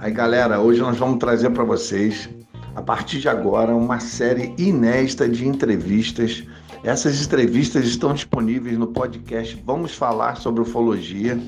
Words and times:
Aí, 0.00 0.10
galera, 0.10 0.58
hoje 0.58 0.80
nós 0.80 0.96
vamos 0.96 1.18
trazer 1.18 1.50
para 1.50 1.62
vocês, 1.62 2.28
a 2.74 2.80
partir 2.80 3.20
de 3.20 3.28
agora, 3.28 3.74
uma 3.76 4.00
série 4.00 4.54
inédita 4.56 5.28
de 5.28 5.46
entrevistas. 5.46 6.42
Essas 6.82 7.22
entrevistas 7.22 7.84
estão 7.84 8.14
disponíveis 8.14 8.78
no 8.78 8.86
podcast 8.86 9.62
Vamos 9.66 9.94
Falar 9.94 10.36
sobre 10.36 10.62
Ufologia 10.62 11.38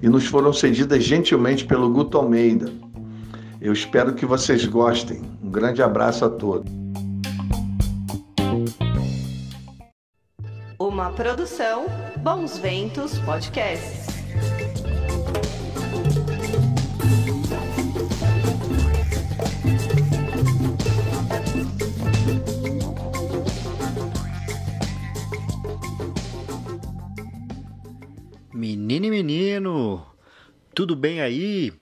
e 0.00 0.08
nos 0.08 0.26
foram 0.26 0.52
cedidas 0.52 1.02
gentilmente 1.02 1.64
pelo 1.64 1.90
Guto 1.90 2.16
Almeida. 2.16 2.72
Eu 3.60 3.72
espero 3.72 4.14
que 4.14 4.24
vocês 4.24 4.64
gostem. 4.64 5.20
Um 5.42 5.50
grande 5.50 5.82
abraço 5.82 6.24
a 6.24 6.30
todos. 6.30 6.77
Uma 10.98 11.12
produção 11.12 11.86
Bons 12.16 12.58
Ventos 12.58 13.20
Podcasts. 13.20 14.08
Menino 28.52 29.06
e 29.06 29.10
menino, 29.12 30.04
tudo 30.74 30.96
bem 30.96 31.20
aí? 31.20 31.72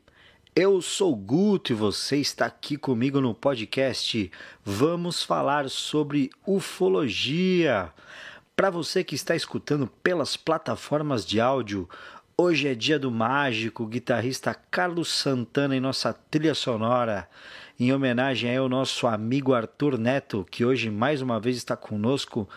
Eu 0.55 0.83
sou 0.83 1.17
Guto 1.17 1.73
e 1.73 1.75
você 1.75 2.19
está 2.19 2.45
aqui 2.45 2.77
comigo 2.77 3.19
no 3.23 3.35
podcast. 3.35 4.31
Vamos 4.63 5.23
falar 5.23 5.71
sobre 5.71 6.29
ufologia. 6.47 7.91
Para 8.57 8.71
você 8.71 9.05
que 9.05 9.15
está 9.15 9.37
escutando 9.37 9.87
pelas 10.03 10.35
plataformas 10.35 11.27
de 11.27 11.39
áudio, 11.39 11.87
hoje 12.39 12.67
é 12.67 12.75
dia 12.75 12.99
do 12.99 13.11
mágico 13.11 13.85
guitarrista 13.85 14.55
Carlos 14.55 15.13
Santana 15.13 15.77
em 15.77 15.81
nossa 15.81 16.15
trilha 16.15 16.55
sonora, 16.55 17.29
em 17.79 17.93
homenagem 17.93 18.57
ao 18.57 18.67
nosso 18.67 19.07
amigo 19.07 19.53
Arthur 19.53 19.99
Neto, 19.99 20.47
que 20.51 20.65
hoje 20.65 20.89
mais 20.89 21.21
uma 21.21 21.39
vez 21.39 21.59
está 21.59 21.77
conosco 21.77 22.49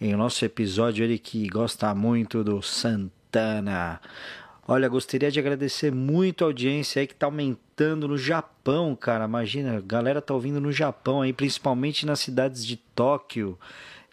em 0.00 0.14
nosso 0.14 0.44
episódio, 0.44 1.04
ele 1.04 1.18
que 1.18 1.48
gosta 1.48 1.92
muito 1.96 2.44
do 2.44 2.62
Santana. 2.62 4.00
Olha, 4.68 4.88
gostaria 4.88 5.32
de 5.32 5.40
agradecer 5.40 5.90
muito 5.90 6.44
a 6.44 6.46
audiência 6.46 7.00
aí 7.00 7.08
que 7.08 7.14
tá 7.16 7.26
aumentando 7.26 8.06
no 8.06 8.16
Japão, 8.16 8.94
cara. 8.94 9.24
Imagina, 9.24 9.78
a 9.78 9.80
galera 9.80 10.22
tá 10.22 10.32
ouvindo 10.32 10.60
no 10.60 10.70
Japão 10.70 11.22
aí, 11.22 11.32
principalmente 11.32 12.06
nas 12.06 12.20
cidades 12.20 12.64
de 12.64 12.76
Tóquio 12.76 13.58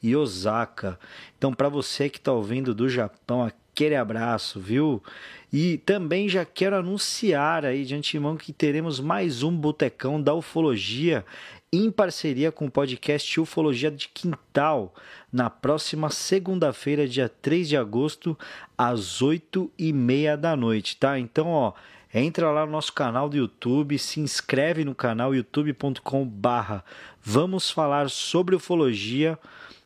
e 0.07 0.15
Osaka. 0.15 0.97
Então, 1.37 1.53
para 1.53 1.67
você 1.67 2.09
que 2.09 2.19
tá 2.19 2.31
ouvindo 2.31 2.73
do 2.73 2.87
Japão, 2.87 3.43
aquele 3.43 3.95
abraço, 3.95 4.59
viu? 4.59 5.03
E 5.51 5.77
também 5.79 6.29
já 6.29 6.45
quero 6.45 6.77
anunciar 6.77 7.65
aí 7.65 7.83
de 7.83 7.95
antemão 7.95 8.37
que 8.37 8.53
teremos 8.53 8.99
mais 8.99 9.43
um 9.43 9.55
Botecão 9.55 10.21
da 10.21 10.33
Ufologia 10.33 11.25
em 11.71 11.91
parceria 11.91 12.49
com 12.49 12.67
o 12.67 12.71
podcast 12.71 13.39
Ufologia 13.41 13.91
de 13.91 14.07
Quintal, 14.07 14.95
na 15.31 15.49
próxima 15.49 16.09
segunda-feira, 16.09 17.05
dia 17.05 17.27
3 17.27 17.67
de 17.67 17.75
agosto, 17.75 18.37
às 18.77 19.21
8 19.21 19.69
e 19.77 19.91
meia 19.91 20.37
da 20.37 20.55
noite, 20.55 20.95
tá? 20.95 21.19
Então, 21.19 21.49
ó, 21.49 21.73
entra 22.13 22.49
lá 22.51 22.65
no 22.65 22.71
nosso 22.71 22.93
canal 22.93 23.27
do 23.27 23.35
YouTube, 23.35 23.99
se 23.99 24.21
inscreve 24.21 24.85
no 24.85 24.95
canal 24.95 25.35
youtube.com 25.35 26.25
barra 26.25 26.85
Vamos 27.29 27.69
falar 27.69 28.09
sobre 28.09 28.55
ufologia. 28.55 29.37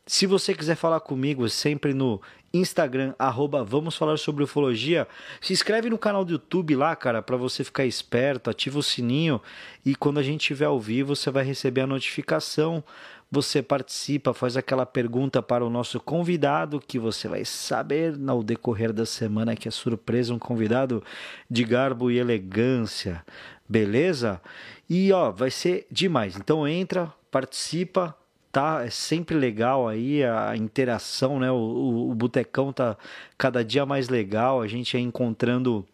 Se 0.07 0.25
você 0.25 0.53
quiser 0.55 0.75
falar 0.75 0.99
comigo, 0.99 1.47
sempre 1.47 1.93
no 1.93 2.19
Instagram, 2.51 3.13
arroba 3.19 3.63
Vamos 3.63 3.95
Falar 3.95 4.17
Sobre 4.17 4.43
Ufologia. 4.43 5.07
Se 5.39 5.53
inscreve 5.53 5.89
no 5.89 5.97
canal 5.97 6.25
do 6.25 6.33
YouTube 6.33 6.75
lá, 6.75 6.95
cara, 6.95 7.21
para 7.21 7.37
você 7.37 7.63
ficar 7.63 7.85
esperto, 7.85 8.49
ativa 8.49 8.79
o 8.79 8.83
sininho 8.83 9.39
e 9.85 9.95
quando 9.95 10.19
a 10.19 10.23
gente 10.23 10.41
estiver 10.41 10.65
ao 10.65 10.79
vivo, 10.79 11.15
você 11.15 11.29
vai 11.29 11.43
receber 11.43 11.81
a 11.81 11.87
notificação. 11.87 12.83
Você 13.31 13.61
participa, 13.61 14.33
faz 14.33 14.57
aquela 14.57 14.85
pergunta 14.85 15.41
para 15.41 15.63
o 15.63 15.69
nosso 15.69 15.99
convidado, 15.99 16.81
que 16.85 16.99
você 16.99 17.27
vai 17.29 17.45
saber 17.45 18.17
no 18.17 18.43
decorrer 18.43 18.91
da 18.91 19.05
semana 19.05 19.55
que 19.55 19.67
é 19.67 19.71
surpresa, 19.71 20.33
um 20.33 20.39
convidado 20.39 21.01
de 21.49 21.63
garbo 21.63 22.11
e 22.11 22.17
elegância. 22.17 23.23
Beleza? 23.69 24.41
E 24.89 25.13
ó, 25.13 25.31
vai 25.31 25.51
ser 25.51 25.87
demais. 25.89 26.35
Então 26.35 26.67
entra, 26.67 27.13
participa, 27.29 28.13
tá 28.51 28.83
é 28.85 28.89
sempre 28.89 29.35
legal 29.35 29.87
aí 29.87 30.23
a 30.23 30.55
interação, 30.55 31.39
né? 31.39 31.51
O, 31.51 31.55
o, 31.55 32.11
o 32.11 32.15
Botecão 32.15 32.73
tá 32.73 32.97
cada 33.37 33.63
dia 33.63 33.85
mais 33.85 34.09
legal, 34.09 34.61
a 34.61 34.67
gente 34.67 34.97
é 34.97 34.99
encontrando 34.99 35.85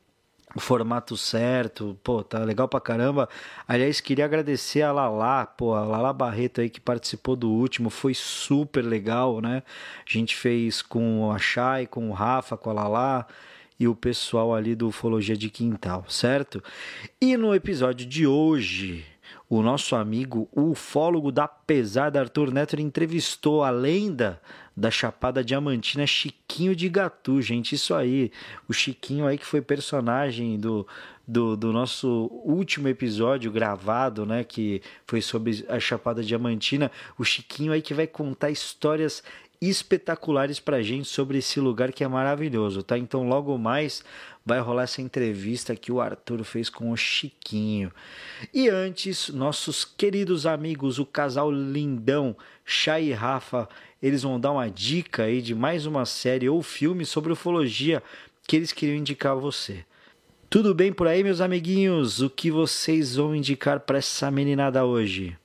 o 0.56 0.60
formato 0.60 1.16
certo, 1.16 1.98
pô, 2.04 2.24
tá 2.24 2.40
legal 2.40 2.68
pra 2.68 2.80
caramba. 2.80 3.30
Aliás, 3.68 4.02
queria 4.02 4.26
agradecer 4.26 4.82
a 4.82 4.92
Lala, 4.92 5.46
pô, 5.46 5.76
a 5.76 5.84
Lala 5.86 6.12
Barreto 6.14 6.62
aí 6.62 6.70
que 6.70 6.80
participou 6.80 7.36
do 7.36 7.50
último, 7.50 7.90
foi 7.90 8.14
super 8.14 8.82
legal, 8.82 9.40
né? 9.42 9.62
A 10.08 10.12
gente 10.12 10.36
fez 10.36 10.82
com 10.82 11.32
a 11.32 11.38
Chay, 11.38 11.86
com 11.86 12.10
o 12.10 12.14
Rafa, 12.14 12.58
com 12.58 12.70
a 12.70 12.74
Lala 12.74 13.28
e 13.80 13.88
o 13.88 13.96
pessoal 13.96 14.56
ali 14.56 14.74
do 14.74 14.88
Ufologia 14.88 15.38
de 15.38 15.50
Quintal, 15.50 16.06
certo? 16.10 16.64
E 17.22 17.38
no 17.38 17.54
episódio 17.54 18.08
de 18.08 18.26
hoje, 18.26 19.06
o 19.50 19.62
nosso 19.62 19.96
amigo 19.96 20.50
ufólogo 20.54 21.32
da 21.32 21.48
pesada 21.48 22.20
Arthur 22.20 22.52
Neto 22.52 22.80
entrevistou 22.80 23.64
a 23.64 23.70
lenda 23.70 24.42
da 24.76 24.92
Chapada 24.92 25.44
Diamantina 25.44 26.06
Chiquinho 26.06 26.76
de 26.76 26.88
Gatu, 26.90 27.42
gente, 27.42 27.74
isso 27.74 27.96
aí, 27.96 28.32
o 28.68 28.74
Chiquinho 28.74 29.26
aí 29.26 29.38
que 29.38 29.46
foi 29.46 29.62
personagem 29.62 30.60
do, 30.60 30.86
do, 31.28 31.58
do, 31.58 31.74
nosso 31.74 32.30
último 32.44 32.88
episódio 32.88 33.52
gravado, 33.52 34.26
né, 34.26 34.44
que 34.44 34.82
foi 35.06 35.22
sobre 35.22 35.66
a 35.68 35.80
Chapada 35.80 36.22
Diamantina, 36.22 36.92
o 37.18 37.24
Chiquinho 37.24 37.72
aí 37.72 37.82
que 37.82 37.94
vai 37.94 38.06
contar 38.06 38.52
histórias 38.52 39.24
espetaculares 39.62 40.60
pra 40.60 40.82
gente 40.82 41.08
sobre 41.08 41.40
esse 41.40 41.60
lugar 41.60 41.92
que 41.92 42.04
é 42.04 42.08
maravilhoso, 42.08 42.84
tá? 42.84 42.98
Então 42.98 43.28
logo 43.28 43.58
mais 43.58 44.04
vai 44.46 44.60
rolar 44.60 44.84
essa 44.84 45.02
entrevista 45.02 45.76
que 45.76 45.92
o 45.92 46.00
Arthur 46.00 46.44
fez 46.44 46.70
com 46.70 46.92
o 46.92 46.98
Chiquinho. 46.98 47.92
E 48.54 48.70
antes, 48.70 49.30
nossos 49.30 49.84
queridos 49.84 50.46
amigos, 50.46 51.00
o 51.00 51.06
casal 51.06 51.52
lindão, 51.52 52.36
Chay 52.64 53.10
e 53.10 53.14
Rafa, 53.14 53.68
eles 54.02 54.24
vão 54.24 54.40
dar 54.40 54.52
uma 54.52 54.70
dica 54.70 55.24
aí 55.24 55.42
de 55.42 55.56
mais 55.56 55.86
uma 55.86 56.06
série 56.06 56.48
ou 56.48 56.62
filme 56.62 57.06
sobre 57.06 57.34
ufologia 57.34 58.02
que 58.48 58.56
eles 58.56 58.72
queriam 58.72 58.98
indicar 58.98 59.34
a 59.34 59.36
você. 59.36 59.84
Tudo 60.50 60.74
bem 60.74 60.94
por 60.94 61.08
aí, 61.08 61.24
meus 61.24 61.42
amiguinhos? 61.42 62.22
O 62.22 62.30
que 62.30 62.50
vocês 62.50 63.16
vão 63.16 63.36
indicar 63.36 63.82
para 63.82 63.98
essa 63.98 64.32
meninada 64.32 64.86
hoje? 64.86 65.36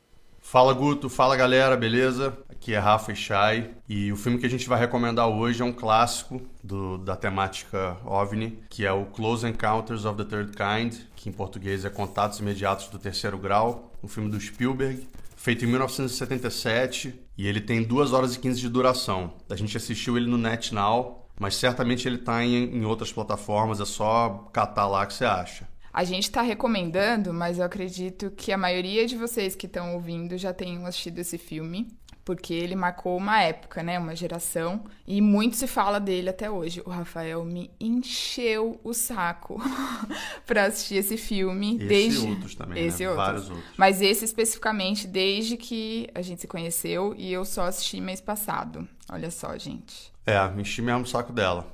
Fala 0.41 0.73
Guto, 0.73 1.09
fala 1.09 1.35
galera, 1.35 1.77
beleza? 1.77 2.39
Aqui 2.63 2.75
é 2.75 2.79
Rafa 2.79 3.11
e 3.11 3.17
Shai 3.17 3.73
e 3.89 4.13
o 4.13 4.17
filme 4.17 4.39
que 4.39 4.47
a 4.47 4.49
gente 4.49 4.69
vai 4.69 4.79
recomendar 4.79 5.27
hoje 5.27 5.61
é 5.61 5.65
um 5.65 5.73
clássico 5.73 6.41
do, 6.63 6.97
da 6.97 7.17
temática 7.17 7.97
OVNI, 8.05 8.57
que 8.71 8.87
é 8.87 8.93
o 8.93 9.07
Close 9.07 9.45
Encounters 9.45 10.05
of 10.05 10.17
the 10.17 10.25
Third 10.25 10.53
Kind, 10.57 11.01
que 11.17 11.29
em 11.29 11.33
português 11.33 11.85
é 11.85 11.91
Contatos 11.91 12.39
Imediatos 12.39 12.87
do 12.87 13.01
Terceiro 13.01 13.37
Grau, 13.37 13.91
um 14.01 14.07
filme 14.07 14.31
do 14.31 14.41
Spielberg, 14.41 15.09
feito 15.35 15.65
em 15.65 15.69
1977 15.71 17.13
e 17.37 17.49
ele 17.49 17.61
tem 17.61 17.83
2 17.83 18.13
horas 18.13 18.37
e 18.37 18.39
15 18.39 18.61
de 18.61 18.69
duração. 18.69 19.33
A 19.51 19.57
gente 19.57 19.77
assistiu 19.77 20.17
ele 20.17 20.31
no 20.31 20.39
NetNow, 20.39 21.29
mas 21.41 21.57
certamente 21.57 22.07
ele 22.07 22.19
está 22.19 22.45
em, 22.45 22.77
em 22.77 22.85
outras 22.85 23.13
plataformas, 23.13 23.81
é 23.81 23.85
só 23.85 24.49
catar 24.53 24.87
lá 24.87 25.05
que 25.05 25.15
você 25.15 25.25
acha. 25.25 25.67
A 25.93 26.05
gente 26.05 26.25
está 26.25 26.41
recomendando, 26.41 27.35
mas 27.35 27.59
eu 27.59 27.65
acredito 27.65 28.31
que 28.31 28.51
a 28.51 28.57
maioria 28.57 29.07
de 29.07 29.15
vocês 29.15 29.55
que 29.55 29.67
estão 29.67 29.93
ouvindo 29.93 30.39
já 30.39 30.55
tenham 30.55 30.87
assistido 30.87 31.19
esse 31.19 31.37
filme, 31.37 31.89
porque 32.25 32.55
ele 32.55 32.77
marcou 32.77 33.17
uma 33.17 33.43
época, 33.43 33.83
né, 33.83 33.99
uma 33.99 34.15
geração, 34.15 34.85
e 35.07 35.21
muito 35.21 35.57
se 35.57 35.67
fala 35.67 35.99
dele 35.99 36.29
até 36.31 36.51
hoje. 36.51 36.83
O 36.87 36.91
Rafael 36.91 37.45
me 37.45 37.71
encheu 37.81 38.81
o 38.85 38.95
saco 38.95 39.61
para 40.47 40.67
assistir 40.67 40.97
esse 40.97 41.17
filme 41.17 41.77
esse 41.77 41.87
desde 41.87 42.29
outros 42.29 42.55
também, 42.55 42.87
esse 42.87 43.03
né? 43.03 43.09
outros. 43.09 43.27
Vários 43.27 43.51
outros. 43.51 43.71
Mas 43.77 44.01
esse 44.01 44.25
especificamente 44.25 45.07
desde 45.07 45.57
que 45.57 46.09
a 46.15 46.23
gente 46.23 46.41
se 46.41 46.47
conheceu 46.47 47.15
e 47.17 47.33
eu 47.33 47.45
só 47.45 47.67
assisti 47.67 48.01
mês 48.01 48.21
passado. 48.21 48.87
Olha 49.09 49.31
só, 49.31 49.57
gente. 49.59 50.13
É, 50.25 50.39
enchi 50.57 50.81
mesmo 50.81 51.03
o 51.03 51.07
saco 51.07 51.33
dela. 51.33 51.67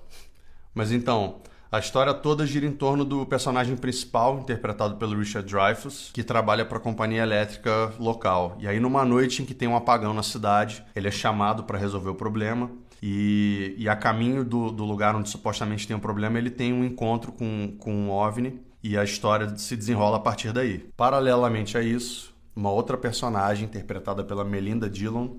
Mas 0.74 0.92
então, 0.92 1.40
a 1.70 1.78
história 1.78 2.14
toda 2.14 2.46
gira 2.46 2.64
em 2.64 2.72
torno 2.72 3.04
do 3.04 3.26
personagem 3.26 3.76
principal, 3.76 4.38
interpretado 4.38 4.96
pelo 4.96 5.18
Richard 5.18 5.46
Dreyfuss, 5.46 6.10
que 6.14 6.22
trabalha 6.22 6.64
para 6.64 6.78
a 6.78 6.80
companhia 6.80 7.22
elétrica 7.22 7.92
local. 7.98 8.56
E 8.58 8.66
aí, 8.66 8.80
numa 8.80 9.04
noite 9.04 9.42
em 9.42 9.44
que 9.44 9.52
tem 9.52 9.68
um 9.68 9.76
apagão 9.76 10.14
na 10.14 10.22
cidade, 10.22 10.82
ele 10.96 11.08
é 11.08 11.10
chamado 11.10 11.64
para 11.64 11.78
resolver 11.78 12.08
o 12.08 12.14
problema. 12.14 12.70
E, 13.02 13.74
e 13.76 13.88
a 13.88 13.94
caminho 13.94 14.44
do, 14.44 14.72
do, 14.72 14.84
lugar 14.84 15.14
onde 15.14 15.28
supostamente 15.28 15.86
tem 15.86 15.94
um 15.94 16.00
problema, 16.00 16.38
ele 16.38 16.50
tem 16.50 16.72
um 16.72 16.82
encontro 16.82 17.30
com, 17.30 17.76
com 17.78 17.94
um 17.94 18.10
OVNI 18.10 18.60
e 18.82 18.96
a 18.96 19.04
história 19.04 19.56
se 19.56 19.76
desenrola 19.76 20.16
a 20.16 20.20
partir 20.20 20.52
daí. 20.52 20.78
Paralelamente 20.96 21.76
a 21.76 21.82
isso, 21.82 22.34
uma 22.56 22.70
outra 22.70 22.96
personagem, 22.96 23.66
interpretada 23.66 24.24
pela 24.24 24.44
Melinda 24.44 24.88
Dillon, 24.88 25.36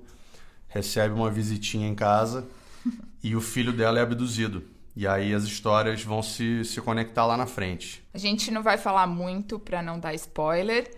recebe 0.68 1.16
uma 1.16 1.30
visitinha 1.30 1.88
em 1.88 1.96
casa 1.96 2.48
e 3.22 3.36
o 3.36 3.42
filho 3.42 3.74
dela 3.74 4.00
é 4.00 4.04
abduzido. 4.04 4.64
E 5.00 5.08
aí 5.08 5.34
as 5.34 5.46
histórias 5.46 6.04
vão 6.04 6.22
se, 6.22 6.66
se 6.66 6.82
conectar 6.82 7.26
lá 7.26 7.38
na 7.38 7.46
frente. 7.46 8.04
A 8.14 8.18
gente 8.18 8.52
não 8.52 8.62
vai 8.62 8.78
falar 8.78 9.08
muito 9.08 9.58
para 9.58 9.82
não 9.82 9.98
dar 9.98 10.14
spoiler, 10.14 10.92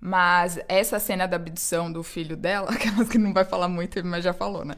mas 0.00 0.58
essa 0.66 0.98
cena 0.98 1.24
da 1.28 1.36
abdução 1.36 1.92
do 1.92 2.02
filho 2.02 2.36
dela, 2.36 2.68
aquelas 2.74 3.08
que 3.08 3.16
não 3.16 3.32
vai 3.32 3.44
falar 3.44 3.68
muito, 3.68 4.04
mas 4.04 4.24
já 4.24 4.32
falou, 4.32 4.64
né? 4.64 4.74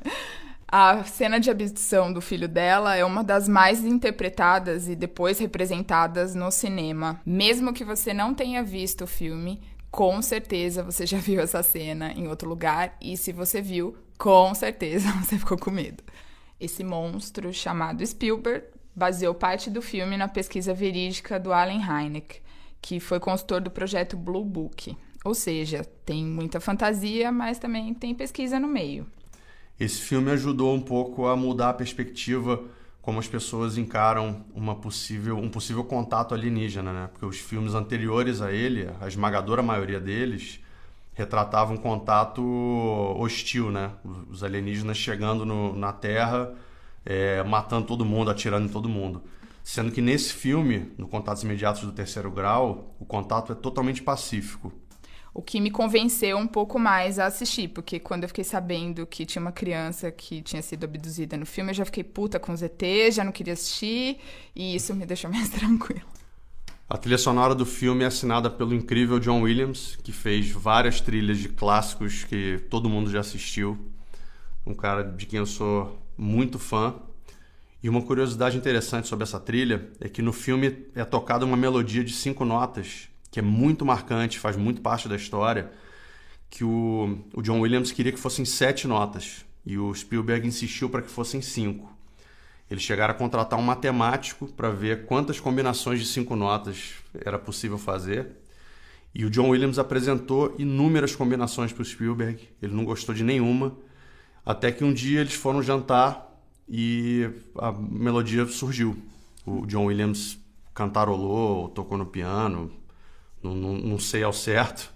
A 0.69 1.03
cena 1.05 1.41
de 1.41 1.51
abdução 1.51 2.13
do 2.13 2.21
filho 2.21 2.47
dela 2.47 2.95
é 2.95 3.03
uma 3.03 3.25
das 3.25 3.49
mais 3.49 3.83
interpretadas 3.83 4.89
e 4.89 4.95
depois 4.95 5.39
representadas 5.39 6.35
no 6.35 6.51
cinema. 6.51 7.19
Mesmo 7.25 7.73
que 7.73 7.83
você 7.83 8.13
não 8.13 8.35
tenha 8.35 8.63
visto 8.63 9.05
o 9.05 9.07
filme, 9.07 9.59
com 9.91 10.21
certeza 10.21 10.83
você 10.83 11.07
já 11.07 11.17
viu 11.25 11.41
essa 11.41 11.63
cena 11.63 12.13
em 12.13 12.29
outro 12.29 12.47
lugar 12.47 12.95
e 13.01 13.17
se 13.17 13.33
você 13.33 13.63
viu, 13.63 13.97
com 14.19 14.55
certeza 14.55 15.11
você 15.25 15.39
ficou 15.39 15.57
com 15.57 15.71
medo. 15.71 16.05
Esse 16.59 16.83
monstro 16.83 17.53
chamado 17.53 18.05
Spielberg 18.07 18.67
baseou 18.95 19.35
parte 19.35 19.69
do 19.69 19.83
filme 19.83 20.17
na 20.17 20.27
pesquisa 20.27 20.73
verídica 20.73 21.39
do 21.39 21.53
Allen 21.53 21.81
Hynek, 21.81 22.41
que 22.81 22.99
foi 22.99 23.21
consultor 23.21 23.61
do 23.61 23.71
projeto 23.71 24.17
Blue 24.17 24.45
Book. 24.45 24.97
Ou 25.25 25.35
seja, 25.35 25.85
tem 26.05 26.25
muita 26.25 26.61
fantasia, 26.61 27.31
mas 27.31 27.59
também 27.59 27.93
tem 27.93 28.15
pesquisa 28.15 28.59
no 28.59 28.69
meio. 28.69 29.07
Esse 29.79 30.01
filme 30.01 30.31
ajudou 30.31 30.75
um 30.75 30.81
pouco 30.81 31.27
a 31.27 31.37
mudar 31.37 31.71
a 31.71 31.75
perspectiva 31.75 32.65
como 33.03 33.21
as 33.21 33.29
pessoas 33.29 33.79
encaram 33.79 34.45
uma 34.53 34.75
possível, 34.75 35.37
um 35.37 35.49
possível 35.49 35.85
contato 35.85 36.35
alienígena, 36.35 36.93
né? 36.93 37.09
Porque 37.13 37.25
os 37.25 37.39
filmes 37.39 37.75
anteriores 37.75 38.41
a 38.41 38.51
ele, 38.51 38.89
a 39.01 39.07
esmagadora 39.07 39.63
maioria 39.63 40.01
deles, 40.01 40.59
retratavam 41.17 41.75
um 41.75 41.79
contato 41.79 42.43
hostil, 43.19 43.73
né? 43.73 43.91
Os 44.31 44.45
alienígenas 44.45 44.99
chegando 44.99 45.47
no, 45.47 45.75
na 45.75 45.93
Terra, 45.93 46.55
é, 47.05 47.43
matando 47.43 47.87
todo 47.87 48.05
mundo, 48.05 48.31
atirando 48.31 48.67
em 48.67 48.69
todo 48.69 48.89
mundo. 48.89 49.23
Sendo 49.65 49.91
que 49.91 50.03
nesse 50.03 50.33
filme, 50.33 50.93
no 50.97 51.09
Contatos 51.09 51.43
Imediatos 51.43 51.83
do 51.83 51.91
Terceiro 51.91 52.31
Grau, 52.31 52.95
o 53.01 53.05
contato 53.05 53.51
é 53.51 53.55
totalmente 53.55 54.03
pacífico 54.03 54.73
o 55.37 55.43
que 55.43 55.61
me 55.61 55.71
convenceu 55.71 56.39
um 56.39 56.47
pouco 56.47 56.79
mais 56.79 57.19
a 57.19 57.27
assistir, 57.27 57.69
porque 57.69 58.01
quando 58.01 58.23
eu 58.23 58.29
fiquei 58.29 58.43
sabendo 58.43 59.07
que 59.07 59.27
tinha 59.27 59.43
uma 59.43 59.53
criança 59.53 60.11
que 60.11 60.41
tinha 60.41 60.63
sido 60.63 60.85
abduzida 60.85 61.37
no 61.37 61.45
filme, 61.45 61.73
eu 61.73 61.75
já 61.75 61.85
fiquei 61.85 62.03
puta 62.03 62.41
com 62.41 62.55
os 62.55 62.63
ET, 62.63 62.83
já 63.13 63.23
não 63.23 63.31
queria 63.31 63.53
assistir, 63.53 64.19
e 64.55 64.75
isso 64.75 64.95
me 64.95 65.05
deixou 65.05 65.31
mais 65.31 65.51
tranquilo. 65.51 66.16
A 66.89 66.97
trilha 66.97 67.19
sonora 67.19 67.53
do 67.53 67.67
filme 67.67 68.05
é 68.05 68.07
assinada 68.07 68.49
pelo 68.49 68.73
incrível 68.73 69.19
John 69.19 69.41
Williams, 69.43 69.99
que 70.05 70.13
fez 70.13 70.53
várias 70.53 71.01
trilhas 71.01 71.39
de 71.39 71.49
clássicos 71.49 72.23
que 72.23 72.61
todo 72.71 72.89
mundo 72.89 73.11
já 73.11 73.19
assistiu. 73.19 73.77
Um 74.65 74.73
cara 74.73 75.03
de 75.03 75.27
quem 75.27 75.41
eu 75.41 75.47
sou 75.47 76.01
muito 76.17 76.61
fã. 76.61 76.95
E 77.83 77.89
uma 77.89 78.01
curiosidade 78.03 78.57
interessante 78.57 79.09
sobre 79.09 79.25
essa 79.25 79.41
trilha 79.41 79.91
é 80.01 80.09
que 80.09 80.23
no 80.23 80.33
filme 80.33 80.87
é 80.95 81.05
tocada 81.05 81.45
uma 81.45 81.57
melodia 81.57 82.05
de 82.05 82.13
cinco 82.13 82.45
notas 82.45 83.09
que 83.33 83.41
é 83.41 83.43
muito 83.43 83.85
marcante, 83.85 84.39
faz 84.39 84.57
muito 84.57 84.81
parte 84.81 85.09
da 85.09 85.17
história, 85.17 85.73
que 86.49 86.63
o, 86.63 87.19
o 87.35 87.43
John 87.43 87.61
Williams 87.61 87.91
queria 87.91 88.13
que 88.13 88.19
fossem 88.19 88.45
sete 88.45 88.87
notas 88.87 89.45
e 89.65 89.77
o 89.77 89.93
Spielberg 89.93 90.47
insistiu 90.47 90.89
para 90.89 91.03
que 91.03 91.11
fossem 91.11 91.43
cinco. 91.43 91.96
Eles 92.71 92.83
chegaram 92.83 93.15
a 93.15 93.17
contratar 93.17 93.59
um 93.59 93.63
matemático 93.63 94.47
para 94.49 94.71
ver 94.71 95.07
quantas 95.07 95.39
combinações 95.39 96.01
de 96.01 96.07
cinco 96.07 96.35
notas 96.35 96.95
era 97.15 97.39
possível 97.39 97.79
fazer. 97.79 98.29
E 99.15 99.25
o 99.25 99.31
John 99.31 99.51
Williams 99.51 99.79
apresentou 99.79 100.55
inúmeras 100.59 101.15
combinações 101.15 101.73
para 101.73 101.83
o 101.83 101.85
Spielberg. 101.85 102.49
Ele 102.61 102.75
não 102.75 102.85
gostou 102.85 103.15
de 103.15 103.23
nenhuma. 103.25 103.77
Até 104.45 104.71
que 104.71 104.85
um 104.85 104.93
dia 104.93 105.21
eles 105.21 105.35
foram 105.35 105.63
jantar 105.63 106.27
e 106.69 107.31
a 107.57 107.73
melodia 107.73 108.47
surgiu. 108.47 108.97
O 109.45 109.65
John 109.67 109.87
Williams 109.87 110.39
cantarolou, 110.75 111.69
tocou 111.69 111.97
no 111.97 112.07
piano, 112.07 112.71
não, 113.43 113.55
não, 113.55 113.75
não, 113.75 113.99
sei 113.99 114.23
ao 114.23 114.33
certo, 114.33 114.93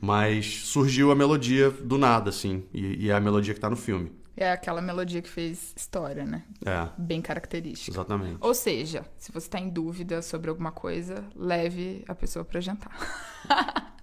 mas 0.00 0.60
surgiu 0.66 1.10
a 1.10 1.14
melodia 1.14 1.70
do 1.70 1.98
nada, 1.98 2.30
assim, 2.30 2.62
e, 2.72 3.06
e 3.06 3.10
é 3.10 3.14
a 3.14 3.20
melodia 3.20 3.52
que 3.52 3.58
está 3.58 3.68
no 3.68 3.76
filme. 3.76 4.12
É 4.36 4.50
aquela 4.50 4.82
melodia 4.82 5.22
que 5.22 5.28
fez 5.28 5.72
história, 5.76 6.24
né? 6.24 6.42
É. 6.64 6.88
Bem 6.98 7.22
característica. 7.22 7.92
Exatamente. 7.92 8.38
Ou 8.40 8.52
seja, 8.52 9.04
se 9.16 9.30
você 9.30 9.46
está 9.46 9.60
em 9.60 9.68
dúvida 9.68 10.22
sobre 10.22 10.50
alguma 10.50 10.72
coisa, 10.72 11.24
leve 11.36 12.04
a 12.08 12.14
pessoa 12.14 12.44
para 12.44 12.60
jantar. 12.60 12.92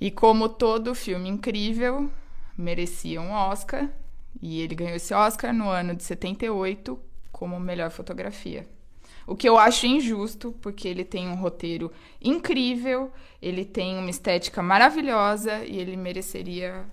e 0.00 0.10
como 0.10 0.48
todo 0.48 0.94
filme 0.94 1.28
incrível, 1.28 2.10
merecia 2.56 3.20
um 3.20 3.32
Oscar. 3.32 3.88
E 4.40 4.60
ele 4.62 4.74
ganhou 4.74 4.96
esse 4.96 5.12
Oscar 5.12 5.52
no 5.52 5.68
ano 5.68 5.94
de 5.94 6.02
78 6.02 6.98
como 7.30 7.60
melhor 7.60 7.90
fotografia. 7.90 8.66
O 9.26 9.36
que 9.36 9.48
eu 9.48 9.58
acho 9.58 9.86
injusto, 9.86 10.52
porque 10.60 10.88
ele 10.88 11.04
tem 11.04 11.28
um 11.28 11.34
roteiro 11.34 11.92
incrível, 12.20 13.12
ele 13.40 13.64
tem 13.64 13.98
uma 13.98 14.10
estética 14.10 14.62
maravilhosa 14.62 15.64
e 15.64 15.78
ele 15.78 15.96
mereceria 15.96 16.84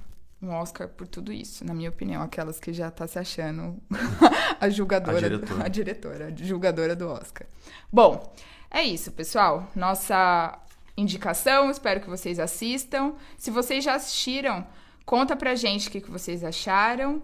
um 0.42 0.52
Oscar 0.52 0.88
por 0.88 1.08
tudo 1.08 1.32
isso, 1.32 1.66
na 1.66 1.74
minha 1.74 1.90
opinião. 1.90 2.22
Aquelas 2.22 2.60
que 2.60 2.72
já 2.72 2.90
tá 2.90 3.08
se 3.08 3.20
achando 3.20 3.78
a 4.60 4.70
julgadora, 4.70 5.18
a 5.18 5.22
diretora. 5.22 5.64
a 5.66 5.68
diretora, 5.68 6.28
a 6.28 6.36
julgadora 6.36 6.96
do 6.96 7.08
Oscar. 7.08 7.48
Bom, 7.92 8.34
é 8.72 8.84
isso, 8.84 9.12
pessoal. 9.12 9.70
Nossa 9.76 10.58
indicação, 10.96 11.70
espero 11.70 12.02
que 12.02 12.10
vocês 12.10 12.40
assistam. 12.40 13.14
Se 13.38 13.52
vocês 13.52 13.84
já 13.84 13.96
assistiram, 13.96 14.66
conta 15.06 15.36
pra 15.36 15.56
gente 15.56 15.88
o 15.88 15.92
que, 15.92 16.02
que 16.02 16.12
vocês 16.12 16.44
acharam. 16.44 17.22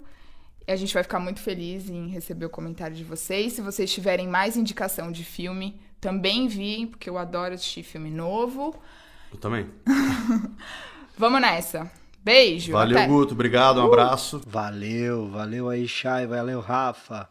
A 0.67 0.75
gente 0.75 0.94
vai 0.94 1.03
ficar 1.03 1.19
muito 1.19 1.39
feliz 1.39 1.89
em 1.89 2.07
receber 2.07 2.45
o 2.45 2.50
comentário 2.50 2.95
de 2.95 3.03
vocês. 3.03 3.53
Se 3.53 3.62
vocês 3.62 3.91
tiverem 3.94 4.27
mais 4.27 4.57
indicação 4.57 5.12
de 5.12 5.23
filme, 5.23 5.79
também 6.01 6.45
enviem, 6.45 6.88
porque 6.88 7.09
eu 7.09 7.17
adoro 7.17 7.53
assistir 7.53 7.83
filme 7.83 8.09
novo. 8.09 8.75
Eu 9.31 9.38
também. 9.38 9.69
Vamos 11.17 11.39
nessa. 11.39 11.89
Beijo. 12.25 12.72
Valeu, 12.72 12.98
até. 12.98 13.07
Guto. 13.07 13.36
Obrigado. 13.36 13.80
Um 13.80 13.83
uh. 13.83 13.86
abraço. 13.86 14.42
Valeu, 14.48 15.30
valeu 15.30 15.69
aí, 15.69 15.88
Chay. 15.88 16.25
Valeu, 16.25 16.60
Rafa. 16.60 17.30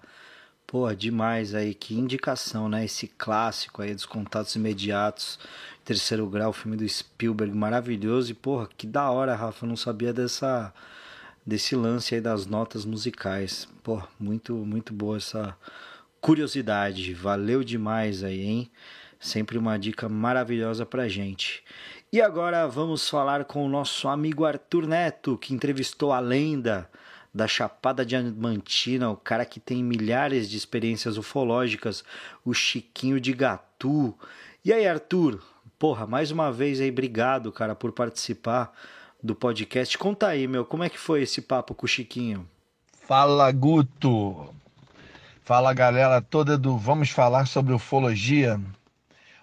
Pô, 0.65 0.95
demais 0.95 1.53
aí. 1.53 1.75
Que 1.75 1.95
indicação, 1.95 2.69
né? 2.69 2.85
Esse 2.85 3.09
clássico 3.09 3.83
aí 3.83 3.93
dos 3.93 4.07
contatos 4.07 4.55
imediatos. 4.55 5.41
Terceiro 5.85 6.25
grau, 6.29 6.53
filme 6.53 6.77
do 6.77 6.89
Spielberg, 6.89 7.53
maravilhoso. 7.53 8.31
E, 8.31 8.35
porra, 8.35 8.69
que 8.79 8.87
da 8.87 9.11
hora, 9.11 9.35
Rafa. 9.35 9.65
Eu 9.65 9.69
não 9.69 9.77
sabia 9.77 10.13
dessa 10.13 10.73
desse 11.45 11.75
lance 11.75 12.15
aí 12.15 12.21
das 12.21 12.47
notas 12.47 12.85
musicais. 12.85 13.69
Pô, 13.83 14.01
muito, 14.19 14.55
muito 14.55 14.95
boa 14.95 15.17
essa 15.17 15.57
curiosidade. 16.21 17.13
Valeu 17.15 17.65
demais 17.65 18.23
aí, 18.23 18.43
hein? 18.43 18.71
Sempre 19.19 19.59
uma 19.59 19.77
dica 19.77 20.09
maravilhosa 20.09 20.87
pra 20.87 21.09
gente. 21.09 21.65
E 22.15 22.23
agora 22.23 22.69
vamos 22.69 23.09
falar 23.09 23.45
com 23.45 23.67
o 23.67 23.69
nosso 23.69 24.07
amigo 24.07 24.45
Arthur 24.45 24.87
Neto, 24.87 25.37
que 25.37 25.53
entrevistou 25.53 26.13
a 26.13 26.21
lenda 26.21 26.89
da 27.35 27.49
Chapada 27.49 28.07
Diamantina, 28.07 29.11
o 29.11 29.17
cara 29.17 29.45
que 29.45 29.59
tem 29.59 29.83
milhares 29.83 30.49
de 30.49 30.57
experiências 30.57 31.19
ufológicas, 31.19 32.05
o 32.45 32.55
Chiquinho 32.55 33.19
de 33.19 33.33
Gatu. 33.33 34.17
E 34.65 34.73
aí, 34.73 34.87
Arthur? 34.87 35.43
Porra, 35.77 36.07
mais 36.07 36.31
uma 36.31 36.53
vez 36.53 36.81
aí, 36.81 36.89
obrigado, 36.89 37.51
cara, 37.51 37.75
por 37.75 37.91
participar 37.91 38.73
do 39.21 39.35
podcast. 39.35 39.99
Conta 39.99 40.29
aí, 40.29 40.47
meu, 40.47 40.65
como 40.65 40.85
é 40.85 40.89
que 40.89 41.01
foi 41.01 41.23
esse 41.23 41.43
papo 41.43 41.75
com 41.75 41.85
o 41.85 41.89
Chiquinho? 41.89 42.49
Fala, 43.09 43.51
Guto. 43.51 44.55
Fala, 45.43 45.75
galera 45.75 46.23
toda 46.23 46.57
do 46.57 46.79
Vamos 46.79 47.11
Falar 47.11 47.47
sobre 47.49 47.75
Ufologia. 47.75 48.61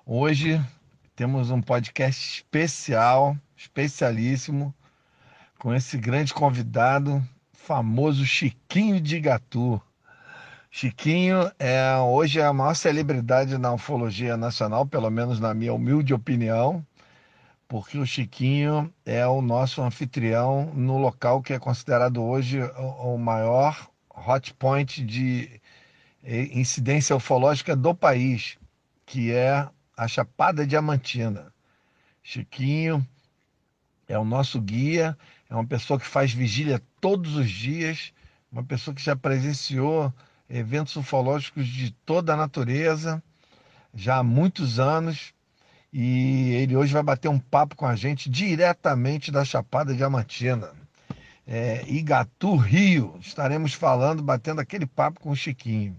Hoje 0.06 0.58
temos 1.22 1.52
um 1.52 1.62
podcast 1.62 2.38
especial, 2.38 3.38
especialíssimo, 3.56 4.74
com 5.60 5.72
esse 5.72 5.96
grande 5.96 6.34
convidado, 6.34 7.24
famoso 7.54 8.26
Chiquinho 8.26 9.00
de 9.00 9.20
Gatu. 9.20 9.80
Chiquinho 10.72 11.52
é 11.60 11.96
hoje 11.98 12.40
é 12.40 12.46
a 12.48 12.52
maior 12.52 12.74
celebridade 12.74 13.56
na 13.60 13.72
ufologia 13.72 14.36
nacional, 14.36 14.84
pelo 14.84 15.12
menos 15.12 15.40
na 15.40 15.54
minha 15.54 15.72
humilde 15.72 16.12
opinião 16.12 16.84
porque 17.68 18.00
o 18.00 18.06
Chiquinho 18.06 18.92
é 19.06 19.26
o 19.28 19.44
nosso 19.44 19.84
anfitrião 19.84 20.74
no 20.74 20.98
local 20.98 21.40
que 21.44 21.54
é 21.54 21.60
considerado 21.60 22.24
hoje 22.24 22.64
o 23.00 23.16
maior 23.20 23.88
hot 24.10 24.56
point 24.56 25.06
de 25.06 25.62
eh, 26.24 26.50
incidência 26.52 27.16
ufológica 27.16 27.76
do 27.76 27.94
país, 27.94 28.58
que 29.06 29.32
é 29.32 29.70
a 30.02 30.08
Chapada 30.08 30.66
Diamantina. 30.66 31.54
Chiquinho 32.24 33.08
é 34.08 34.18
o 34.18 34.26
nosso 34.26 34.60
guia, 34.60 35.16
é 35.48 35.54
uma 35.54 35.66
pessoa 35.66 36.00
que 36.00 36.08
faz 36.08 36.34
vigília 36.34 36.82
todos 37.00 37.36
os 37.36 37.48
dias, 37.48 38.12
uma 38.52 38.64
pessoa 38.64 38.96
que 38.96 39.04
já 39.04 39.16
presenciou 39.16 40.12
eventos 40.50 40.96
ufológicos 40.96 41.68
de 41.68 41.92
toda 42.04 42.34
a 42.34 42.36
natureza 42.36 43.22
já 43.94 44.18
há 44.18 44.24
muitos 44.24 44.80
anos 44.80 45.36
e 45.94 46.52
ele 46.54 46.76
hoje 46.76 46.94
vai 46.94 47.04
bater 47.04 47.28
um 47.28 47.38
papo 47.38 47.76
com 47.76 47.86
a 47.86 47.96
gente 47.96 48.28
diretamente 48.28 49.32
da 49.32 49.46
Chapada 49.46 49.94
Diamantina. 49.94 50.72
É, 51.46 51.86
Igatu, 51.88 52.56
Rio. 52.56 53.20
Estaremos 53.22 53.76
falando, 53.76 54.24
batendo 54.24 54.62
aquele 54.62 54.88
papo 54.88 55.20
com 55.20 55.30
o 55.30 55.36
Chiquinho. 55.36 55.96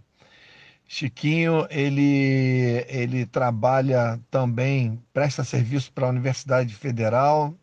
Chiquinho, 0.95 1.67
ele, 1.71 2.85
ele 2.87 3.25
trabalha 3.25 4.21
também, 4.31 5.03
presta 5.11 5.43
serviço 5.43 5.91
para 5.91 6.05
a 6.07 6.11
Universidade 6.11 6.75
Federal, 6.75 7.55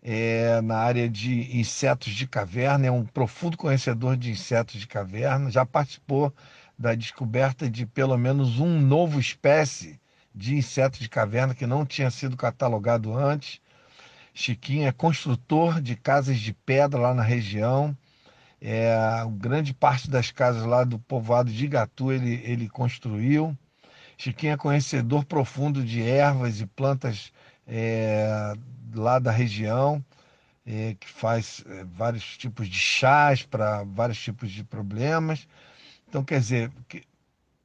é, 0.00 0.60
na 0.60 0.76
área 0.76 1.08
de 1.08 1.58
insetos 1.58 2.12
de 2.12 2.24
caverna, 2.24 2.86
é 2.86 2.90
um 2.90 3.04
profundo 3.04 3.56
conhecedor 3.56 4.16
de 4.16 4.30
insetos 4.30 4.78
de 4.78 4.86
caverna, 4.86 5.50
já 5.50 5.66
participou 5.66 6.32
da 6.78 6.94
descoberta 6.94 7.68
de 7.68 7.84
pelo 7.84 8.16
menos 8.16 8.60
um 8.60 8.80
novo 8.80 9.18
espécie 9.18 10.00
de 10.32 10.54
inseto 10.54 11.00
de 11.00 11.08
caverna 11.08 11.56
que 11.56 11.66
não 11.66 11.84
tinha 11.84 12.12
sido 12.12 12.36
catalogado 12.36 13.12
antes. 13.12 13.60
Chiquinho 14.32 14.86
é 14.86 14.92
construtor 14.92 15.80
de 15.80 15.96
casas 15.96 16.38
de 16.38 16.52
pedra 16.52 17.00
lá 17.00 17.12
na 17.12 17.24
região. 17.24 17.96
É, 18.64 18.94
grande 19.38 19.74
parte 19.74 20.08
das 20.08 20.30
casas 20.30 20.64
lá 20.64 20.84
do 20.84 20.96
povoado 20.96 21.50
de 21.50 21.64
Igatu 21.64 22.12
ele, 22.12 22.40
ele 22.44 22.68
construiu. 22.68 23.58
Chiquinho 24.16 24.52
é 24.52 24.56
conhecedor 24.56 25.24
profundo 25.24 25.82
de 25.84 26.00
ervas 26.00 26.60
e 26.60 26.66
plantas 26.66 27.32
é, 27.66 28.54
lá 28.94 29.18
da 29.18 29.32
região, 29.32 30.04
é, 30.64 30.94
que 30.94 31.08
faz 31.08 31.64
é, 31.68 31.82
vários 31.84 32.36
tipos 32.38 32.68
de 32.68 32.78
chás 32.78 33.42
para 33.42 33.82
vários 33.82 34.22
tipos 34.22 34.52
de 34.52 34.62
problemas. 34.62 35.48
Então, 36.08 36.22
quer 36.22 36.38
dizer, 36.38 36.70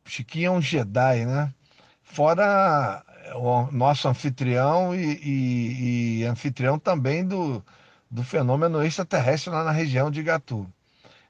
Chiquinho 0.04 0.48
é 0.48 0.52
um 0.52 0.62
Jedi, 0.62 1.26
né? 1.28 1.54
Fora 2.02 3.04
o 3.36 3.72
nosso 3.72 4.08
anfitrião 4.08 4.96
e, 4.96 5.20
e, 5.24 6.22
e 6.22 6.26
anfitrião 6.26 6.80
também 6.80 7.24
do, 7.24 7.64
do 8.10 8.24
fenômeno 8.24 8.84
extraterrestre 8.84 9.52
lá 9.52 9.64
na 9.64 9.72
região 9.72 10.10
de 10.10 10.22
Igatu. 10.22 10.68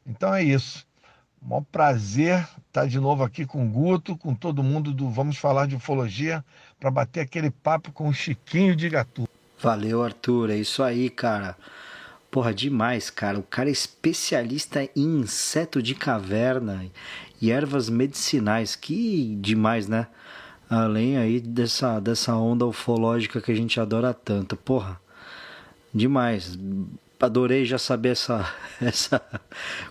Então 0.08 0.34
é 0.34 0.42
isso. 0.42 0.88
Um 1.50 1.64
prazer 1.64 2.48
estar 2.68 2.88
de 2.88 3.00
novo 3.00 3.24
aqui 3.24 3.46
com 3.46 3.66
o 3.66 3.70
Guto, 3.70 4.18
com 4.18 4.34
todo 4.34 4.64
mundo 4.64 4.92
do 4.92 5.10
Vamos 5.10 5.38
Falar 5.38 5.68
de 5.68 5.76
Ufologia, 5.76 6.44
para 6.80 6.90
bater 6.90 7.22
aquele 7.22 7.52
papo 7.52 7.92
com 7.92 8.08
o 8.08 8.14
Chiquinho 8.14 8.76
de 8.76 8.88
Igatu. 8.88 9.28
Valeu, 9.60 10.04
Arthur. 10.04 10.50
É 10.50 10.56
isso 10.56 10.84
aí, 10.84 11.10
cara. 11.10 11.56
Porra, 12.30 12.54
demais, 12.54 13.10
cara. 13.10 13.40
O 13.40 13.44
cara 13.44 13.70
é 13.70 13.72
especialista 13.72 14.84
em 14.96 15.20
inseto 15.20 15.82
de 15.82 15.96
caverna 15.96 16.86
e 17.42 17.52
ervas 17.52 17.90
medicinais. 17.90 18.76
Que 18.76 19.36
demais, 19.40 19.88
né? 19.88 20.08
Além 20.70 21.18
aí 21.18 21.40
dessa, 21.40 22.00
dessa 22.00 22.36
onda 22.36 22.66
ufológica 22.66 23.42
que 23.42 23.52
a 23.52 23.56
gente 23.56 23.80
adora 23.80 24.14
tanto. 24.14 24.58
Porra, 24.58 25.00
demais. 25.94 26.58
Adorei 27.20 27.66
já 27.66 27.78
saber 27.78 28.10
essa, 28.10 28.54
essa 28.82 29.22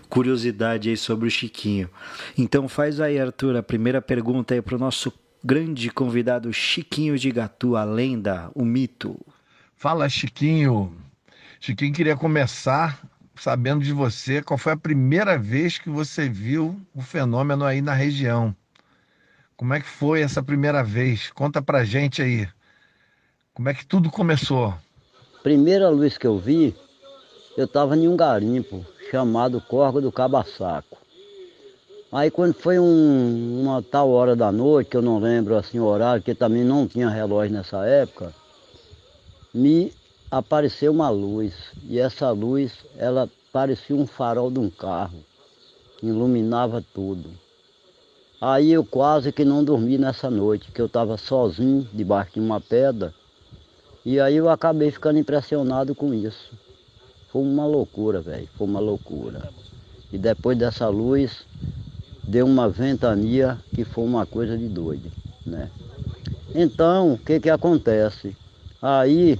curiosidade 0.09 0.89
aí 0.89 0.97
sobre 0.97 1.27
o 1.27 1.31
Chiquinho. 1.31 1.89
Então 2.37 2.67
faz 2.67 2.99
aí, 2.99 3.19
Arthur, 3.19 3.57
a 3.57 3.63
primeira 3.63 4.01
pergunta 4.01 4.53
aí 4.53 4.61
para 4.61 4.75
o 4.75 4.79
nosso 4.79 5.11
grande 5.43 5.89
convidado 5.89 6.51
Chiquinho 6.51 7.17
de 7.17 7.31
Gatu, 7.31 7.75
a 7.75 7.83
lenda, 7.83 8.49
o 8.55 8.63
mito. 8.63 9.19
Fala, 9.75 10.09
Chiquinho. 10.09 10.95
Chiquinho 11.59 11.93
queria 11.93 12.15
começar 12.15 12.99
sabendo 13.35 13.83
de 13.83 13.93
você 13.93 14.41
qual 14.41 14.57
foi 14.57 14.73
a 14.73 14.77
primeira 14.77 15.37
vez 15.37 15.77
que 15.77 15.89
você 15.89 16.27
viu 16.27 16.79
o 16.93 17.01
fenômeno 17.01 17.63
aí 17.65 17.81
na 17.81 17.93
região. 17.93 18.55
Como 19.55 19.73
é 19.73 19.79
que 19.79 19.87
foi 19.87 20.21
essa 20.21 20.41
primeira 20.41 20.83
vez? 20.83 21.31
Conta 21.31 21.61
pra 21.61 21.83
gente 21.83 22.21
aí. 22.21 22.47
Como 23.53 23.69
é 23.69 23.73
que 23.73 23.85
tudo 23.85 24.11
começou? 24.11 24.73
Primeira 25.41 25.89
luz 25.89 26.17
que 26.17 26.27
eu 26.27 26.37
vi, 26.37 26.75
eu 27.57 27.65
estava 27.65 27.97
em 27.97 28.07
um 28.07 28.15
garimpo 28.15 28.85
chamado 29.09 29.59
Corgo 29.59 29.99
do 29.99 30.11
Cabaçaco. 30.11 30.95
Aí 32.11 32.29
quando 32.29 32.53
foi 32.53 32.77
um, 32.77 33.61
uma 33.61 33.81
tal 33.81 34.11
hora 34.11 34.35
da 34.35 34.51
noite, 34.51 34.91
que 34.91 34.95
eu 34.95 35.01
não 35.01 35.17
lembro 35.17 35.55
assim 35.55 35.79
o 35.79 35.85
horário, 35.85 36.21
que 36.21 36.35
também 36.35 36.63
não 36.63 36.87
tinha 36.87 37.09
relógio 37.09 37.53
nessa 37.53 37.83
época, 37.83 38.31
me 39.51 39.91
apareceu 40.29 40.91
uma 40.91 41.09
luz. 41.09 41.55
E 41.89 41.97
essa 41.97 42.29
luz, 42.29 42.71
ela 42.95 43.27
parecia 43.51 43.95
um 43.95 44.05
farol 44.05 44.51
de 44.51 44.59
um 44.59 44.69
carro, 44.69 45.17
iluminava 46.03 46.85
tudo. 46.93 47.31
Aí 48.39 48.71
eu 48.71 48.85
quase 48.85 49.31
que 49.31 49.43
não 49.43 49.63
dormi 49.63 49.97
nessa 49.97 50.29
noite, 50.29 50.71
que 50.71 50.79
eu 50.79 50.85
estava 50.85 51.17
sozinho 51.17 51.89
debaixo 51.91 52.33
de 52.35 52.39
uma 52.39 52.61
pedra. 52.61 53.11
E 54.05 54.19
aí 54.19 54.35
eu 54.35 54.47
acabei 54.47 54.91
ficando 54.91 55.17
impressionado 55.17 55.95
com 55.95 56.13
isso. 56.13 56.66
Foi 57.37 57.45
uma 57.45 57.67
loucura, 57.67 58.19
velho, 58.19 58.49
foi 58.57 58.65
uma 58.65 58.79
loucura. 58.79 59.49
E 60.11 60.17
depois 60.17 60.57
dessa 60.57 60.89
luz, 60.89 61.45
deu 62.25 62.47
uma 62.47 62.67
ventania 62.67 63.61
que 63.75 63.85
foi 63.85 64.05
uma 64.05 64.25
coisa 64.25 64.57
de 64.57 64.67
doido, 64.67 65.11
né? 65.45 65.69
Então, 66.55 67.13
o 67.13 67.17
que 67.19 67.39
que 67.39 67.51
acontece? 67.51 68.35
Aí, 68.81 69.39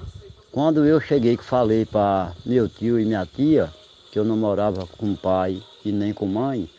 quando 0.52 0.86
eu 0.86 1.02
cheguei 1.02 1.36
que 1.36 1.44
falei 1.44 1.86
para 1.88 2.34
meu 2.46 2.70
tio 2.70 3.00
e 3.00 3.06
minha 3.06 3.26
tia, 3.26 3.74
que 4.12 4.20
eu 4.20 4.24
não 4.24 4.38
morava 4.38 4.88
com 4.96 5.16
pai 5.16 5.60
e 5.84 5.92
nem 5.92 6.14
com 6.14 6.28
mãe, 6.28 6.70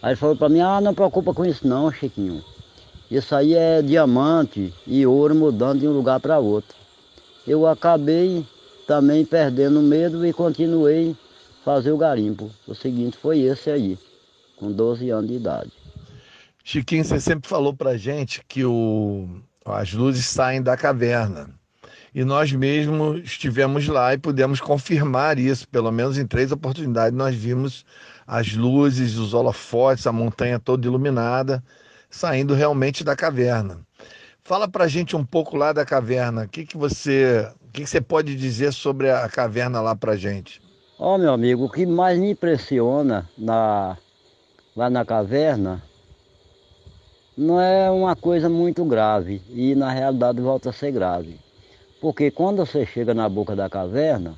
Aí 0.00 0.10
ele 0.10 0.16
falou 0.16 0.36
para 0.36 0.48
mim, 0.48 0.60
ah, 0.60 0.80
não 0.80 0.94
preocupa 0.94 1.34
com 1.34 1.44
isso 1.44 1.66
não, 1.66 1.90
Chiquinho. 1.90 2.40
Isso 3.10 3.34
aí 3.34 3.52
é 3.52 3.82
diamante 3.82 4.72
e 4.86 5.04
ouro 5.04 5.34
mudando 5.34 5.80
de 5.80 5.88
um 5.88 5.92
lugar 5.92 6.20
para 6.20 6.38
outro. 6.38 6.76
Eu 7.44 7.66
acabei 7.66 8.46
também 8.88 9.22
perdendo 9.22 9.82
medo 9.82 10.26
e 10.26 10.32
continuei 10.32 11.14
fazer 11.62 11.92
o 11.92 11.98
garimpo. 11.98 12.50
O 12.66 12.74
seguinte 12.74 13.18
foi 13.18 13.40
esse 13.40 13.70
aí, 13.70 13.98
com 14.56 14.72
12 14.72 15.10
anos 15.10 15.28
de 15.30 15.36
idade. 15.36 15.70
Chiquinho, 16.64 17.04
você 17.04 17.20
sempre 17.20 17.46
falou 17.46 17.74
para 17.74 17.98
gente 17.98 18.42
que 18.48 18.64
o, 18.64 19.28
as 19.62 19.92
luzes 19.92 20.24
saem 20.24 20.62
da 20.62 20.74
caverna. 20.74 21.50
E 22.14 22.24
nós 22.24 22.50
mesmos 22.50 23.20
estivemos 23.22 23.86
lá 23.86 24.14
e 24.14 24.18
pudemos 24.18 24.58
confirmar 24.58 25.38
isso. 25.38 25.68
Pelo 25.68 25.92
menos 25.92 26.16
em 26.16 26.26
três 26.26 26.50
oportunidades 26.50 27.16
nós 27.16 27.34
vimos 27.34 27.84
as 28.26 28.54
luzes, 28.54 29.18
os 29.18 29.34
holofotes, 29.34 30.06
a 30.06 30.12
montanha 30.12 30.58
toda 30.58 30.86
iluminada, 30.86 31.62
saindo 32.08 32.54
realmente 32.54 33.04
da 33.04 33.14
caverna. 33.14 33.80
Fala 34.42 34.66
para 34.66 34.84
a 34.84 34.88
gente 34.88 35.14
um 35.14 35.24
pouco 35.24 35.58
lá 35.58 35.74
da 35.74 35.84
caverna. 35.84 36.44
O 36.44 36.48
que, 36.48 36.64
que 36.64 36.78
você, 36.78 37.46
que, 37.78 37.84
que 37.84 37.90
você 37.90 38.00
pode 38.00 38.34
dizer 38.34 38.72
sobre 38.72 39.10
a 39.10 39.28
caverna 39.28 39.80
lá 39.80 39.94
para 39.94 40.12
a 40.12 40.16
gente? 40.16 40.60
Ó, 40.98 41.14
oh, 41.14 41.18
meu 41.18 41.32
amigo, 41.32 41.64
o 41.64 41.70
que 41.70 41.86
mais 41.86 42.18
me 42.18 42.30
impressiona 42.30 43.28
na, 43.38 43.96
lá 44.74 44.90
na 44.90 45.04
caverna 45.04 45.80
não 47.36 47.60
é 47.60 47.88
uma 47.88 48.16
coisa 48.16 48.48
muito 48.48 48.84
grave 48.84 49.40
e 49.50 49.76
na 49.76 49.90
realidade 49.92 50.40
volta 50.40 50.70
a 50.70 50.72
ser 50.72 50.90
grave. 50.90 51.38
Porque 52.00 52.32
quando 52.32 52.66
você 52.66 52.84
chega 52.84 53.14
na 53.14 53.28
boca 53.28 53.54
da 53.54 53.68
caverna, 53.68 54.34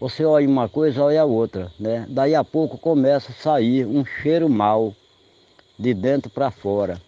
você 0.00 0.24
olha 0.24 0.48
uma 0.48 0.68
coisa, 0.68 1.04
olha 1.04 1.22
a 1.22 1.24
outra, 1.24 1.70
né? 1.78 2.06
Daí 2.08 2.34
a 2.34 2.42
pouco 2.42 2.76
começa 2.76 3.30
a 3.30 3.34
sair 3.34 3.86
um 3.86 4.04
cheiro 4.04 4.48
mal 4.48 4.94
de 5.78 5.94
dentro 5.94 6.28
para 6.28 6.50
fora. 6.50 7.00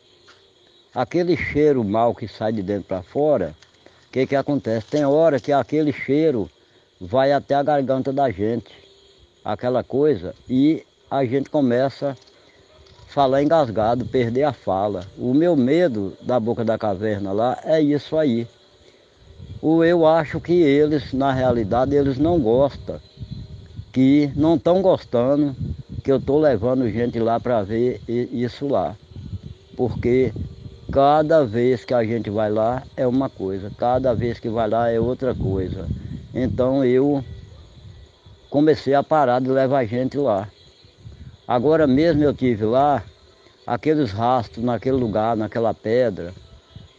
Aquele 0.94 1.36
cheiro 1.36 1.84
mal 1.84 2.14
que 2.14 2.28
sai 2.28 2.52
de 2.52 2.62
dentro 2.62 2.86
para 2.86 3.02
fora, 3.02 3.54
o 4.10 4.12
que 4.12 4.26
que 4.26 4.36
acontece? 4.36 4.86
Tem 4.88 5.04
hora 5.04 5.40
que 5.40 5.52
aquele 5.52 5.92
cheiro 5.92 6.50
vai 7.00 7.32
até 7.32 7.54
a 7.54 7.62
garganta 7.62 8.12
da 8.12 8.30
gente, 8.30 8.70
aquela 9.42 9.82
coisa, 9.82 10.34
e 10.48 10.84
a 11.10 11.24
gente 11.24 11.48
começa 11.48 12.10
a 12.10 13.12
falar 13.12 13.42
engasgado, 13.42 14.04
perder 14.04 14.42
a 14.42 14.52
fala. 14.52 15.06
O 15.16 15.32
meu 15.32 15.56
medo 15.56 16.12
da 16.20 16.38
boca 16.38 16.64
da 16.64 16.76
caverna 16.76 17.32
lá 17.32 17.58
é 17.64 17.80
isso 17.80 18.16
aí 18.18 18.46
ou 19.60 19.84
eu 19.84 20.06
acho 20.06 20.40
que 20.40 20.52
eles, 20.52 21.12
na 21.12 21.32
realidade, 21.32 21.94
eles 21.94 22.18
não 22.18 22.38
gostam, 22.40 22.98
que 23.92 24.30
não 24.34 24.54
estão 24.54 24.80
gostando 24.80 25.54
que 26.02 26.10
eu 26.10 26.16
estou 26.16 26.40
levando 26.40 26.90
gente 26.90 27.18
lá 27.18 27.38
para 27.38 27.62
ver 27.62 28.00
isso 28.08 28.66
lá. 28.66 28.96
Porque 29.76 30.32
cada 30.90 31.44
vez 31.44 31.84
que 31.84 31.94
a 31.94 32.02
gente 32.02 32.30
vai 32.30 32.50
lá 32.50 32.82
é 32.96 33.06
uma 33.06 33.28
coisa, 33.28 33.70
cada 33.78 34.12
vez 34.14 34.40
que 34.40 34.48
vai 34.48 34.68
lá 34.68 34.90
é 34.90 34.98
outra 34.98 35.34
coisa. 35.34 35.86
Então 36.34 36.84
eu 36.84 37.24
comecei 38.50 38.94
a 38.94 39.02
parar 39.02 39.40
de 39.40 39.48
levar 39.48 39.84
gente 39.84 40.16
lá. 40.16 40.48
Agora 41.46 41.86
mesmo 41.86 42.24
eu 42.24 42.34
tive 42.34 42.64
lá 42.64 43.04
aqueles 43.66 44.10
rastros 44.10 44.64
naquele 44.64 44.96
lugar, 44.96 45.36
naquela 45.36 45.72
pedra, 45.72 46.34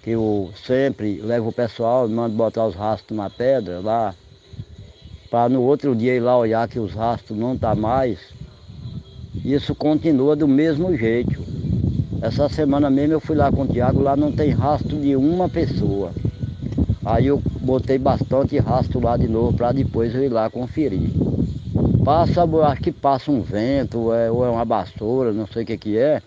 que 0.01 0.11
eu 0.11 0.51
sempre 0.65 1.19
levo 1.21 1.49
o 1.49 1.53
pessoal, 1.53 2.07
mando 2.07 2.35
botar 2.35 2.65
os 2.65 2.75
rastros 2.75 3.17
na 3.17 3.29
pedra 3.29 3.81
lá, 3.81 4.15
para 5.29 5.49
no 5.49 5.61
outro 5.61 5.93
dia 5.95 6.15
ir 6.15 6.21
lá 6.21 6.37
olhar 6.37 6.67
que 6.67 6.79
os 6.79 6.93
rastros 6.93 7.37
não 7.37 7.57
tá 7.57 7.75
mais. 7.75 8.19
Isso 9.43 9.75
continua 9.75 10.35
do 10.35 10.47
mesmo 10.47 10.95
jeito. 10.95 11.60
Essa 12.21 12.47
semana 12.49 12.89
mesmo 12.89 13.13
eu 13.13 13.19
fui 13.19 13.35
lá 13.35 13.51
com 13.51 13.63
o 13.63 13.67
Tiago, 13.67 14.01
lá 14.01 14.15
não 14.15 14.31
tem 14.31 14.51
rastro 14.51 14.99
de 14.99 15.15
uma 15.15 15.49
pessoa. 15.49 16.11
Aí 17.03 17.27
eu 17.27 17.41
botei 17.61 17.97
bastante 17.97 18.57
rastro 18.59 18.99
lá 18.99 19.17
de 19.17 19.27
novo 19.27 19.57
para 19.57 19.71
depois 19.71 20.13
eu 20.13 20.23
ir 20.23 20.29
lá 20.29 20.49
conferir. 20.49 21.09
Passa, 22.05 22.43
acho 22.43 22.81
que 22.81 22.91
passa 22.91 23.31
um 23.31 23.41
vento, 23.41 24.13
é, 24.13 24.31
ou 24.31 24.45
é 24.45 24.49
uma 24.49 24.65
vassoura, 24.65 25.33
não 25.33 25.47
sei 25.47 25.63
o 25.63 25.65
que 25.65 25.77
que 25.77 25.97
é 25.97 26.21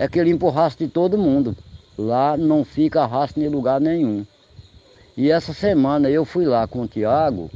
é 0.00 0.08
que 0.08 0.22
limpa 0.22 0.46
o 0.46 0.50
rastro 0.50 0.86
de 0.86 0.90
todo 0.90 1.18
mundo. 1.18 1.54
Lá 1.98 2.34
não 2.34 2.64
fica 2.64 3.04
rastro 3.04 3.42
em 3.42 3.48
lugar 3.48 3.78
nenhum. 3.78 4.24
E 5.14 5.30
essa 5.30 5.52
semana 5.52 6.08
eu 6.08 6.24
fui 6.24 6.46
lá 6.46 6.66
com 6.66 6.80
o 6.80 6.88
Tiago, 6.88 7.50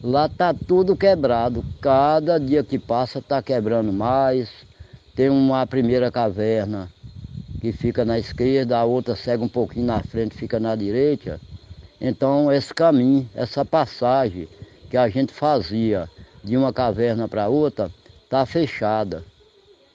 lá 0.00 0.28
tá 0.28 0.54
tudo 0.54 0.94
quebrado. 0.94 1.64
Cada 1.80 2.38
dia 2.38 2.62
que 2.62 2.78
passa 2.78 3.20
tá 3.20 3.42
quebrando 3.42 3.92
mais. 3.92 4.69
Tem 5.20 5.28
uma 5.28 5.66
primeira 5.66 6.10
caverna 6.10 6.90
que 7.60 7.72
fica 7.72 8.06
na 8.06 8.18
esquerda, 8.18 8.78
a 8.78 8.84
outra 8.84 9.14
segue 9.14 9.44
um 9.44 9.48
pouquinho 9.48 9.84
na 9.84 10.02
frente, 10.02 10.34
fica 10.34 10.58
na 10.58 10.74
direita. 10.74 11.38
Então 12.00 12.50
esse 12.50 12.72
caminho, 12.72 13.28
essa 13.34 13.62
passagem 13.62 14.48
que 14.88 14.96
a 14.96 15.10
gente 15.10 15.30
fazia 15.30 16.08
de 16.42 16.56
uma 16.56 16.72
caverna 16.72 17.28
para 17.28 17.50
outra, 17.50 17.90
está 18.24 18.46
fechada, 18.46 19.22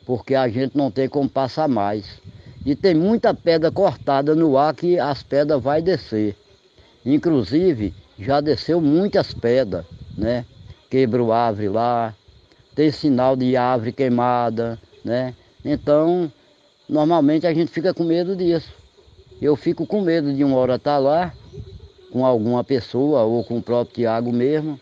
porque 0.05 0.35
a 0.35 0.47
gente 0.47 0.77
não 0.77 0.91
tem 0.91 1.09
como 1.09 1.27
passar 1.27 1.67
mais. 1.67 2.21
E 2.63 2.75
tem 2.75 2.93
muita 2.93 3.33
pedra 3.33 3.71
cortada 3.71 4.35
no 4.35 4.55
ar 4.55 4.75
que 4.75 4.99
as 4.99 5.23
pedras 5.23 5.59
vai 5.59 5.81
descer. 5.81 6.35
Inclusive, 7.03 7.95
já 8.19 8.39
desceu 8.41 8.79
muitas 8.79 9.33
pedras, 9.33 9.85
né? 10.15 10.45
Quebrou 10.87 11.33
árvore 11.33 11.69
lá, 11.69 12.13
tem 12.75 12.91
sinal 12.91 13.35
de 13.35 13.57
árvore 13.57 13.91
queimada, 13.91 14.79
né? 15.05 15.35
Então, 15.63 16.31
normalmente 16.89 17.45
a 17.45 17.53
gente 17.53 17.71
fica 17.71 17.93
com 17.93 18.03
medo 18.03 18.35
disso. 18.35 18.71
Eu 19.39 19.55
fico 19.55 19.85
com 19.85 20.01
medo 20.01 20.33
de 20.33 20.43
uma 20.43 20.57
hora 20.57 20.75
estar 20.75 20.95
tá 20.95 20.97
lá 20.97 21.33
com 22.11 22.25
alguma 22.25 22.63
pessoa 22.63 23.21
ou 23.23 23.43
com 23.43 23.57
o 23.59 23.61
próprio 23.61 23.95
Tiago 23.95 24.33
mesmo 24.33 24.79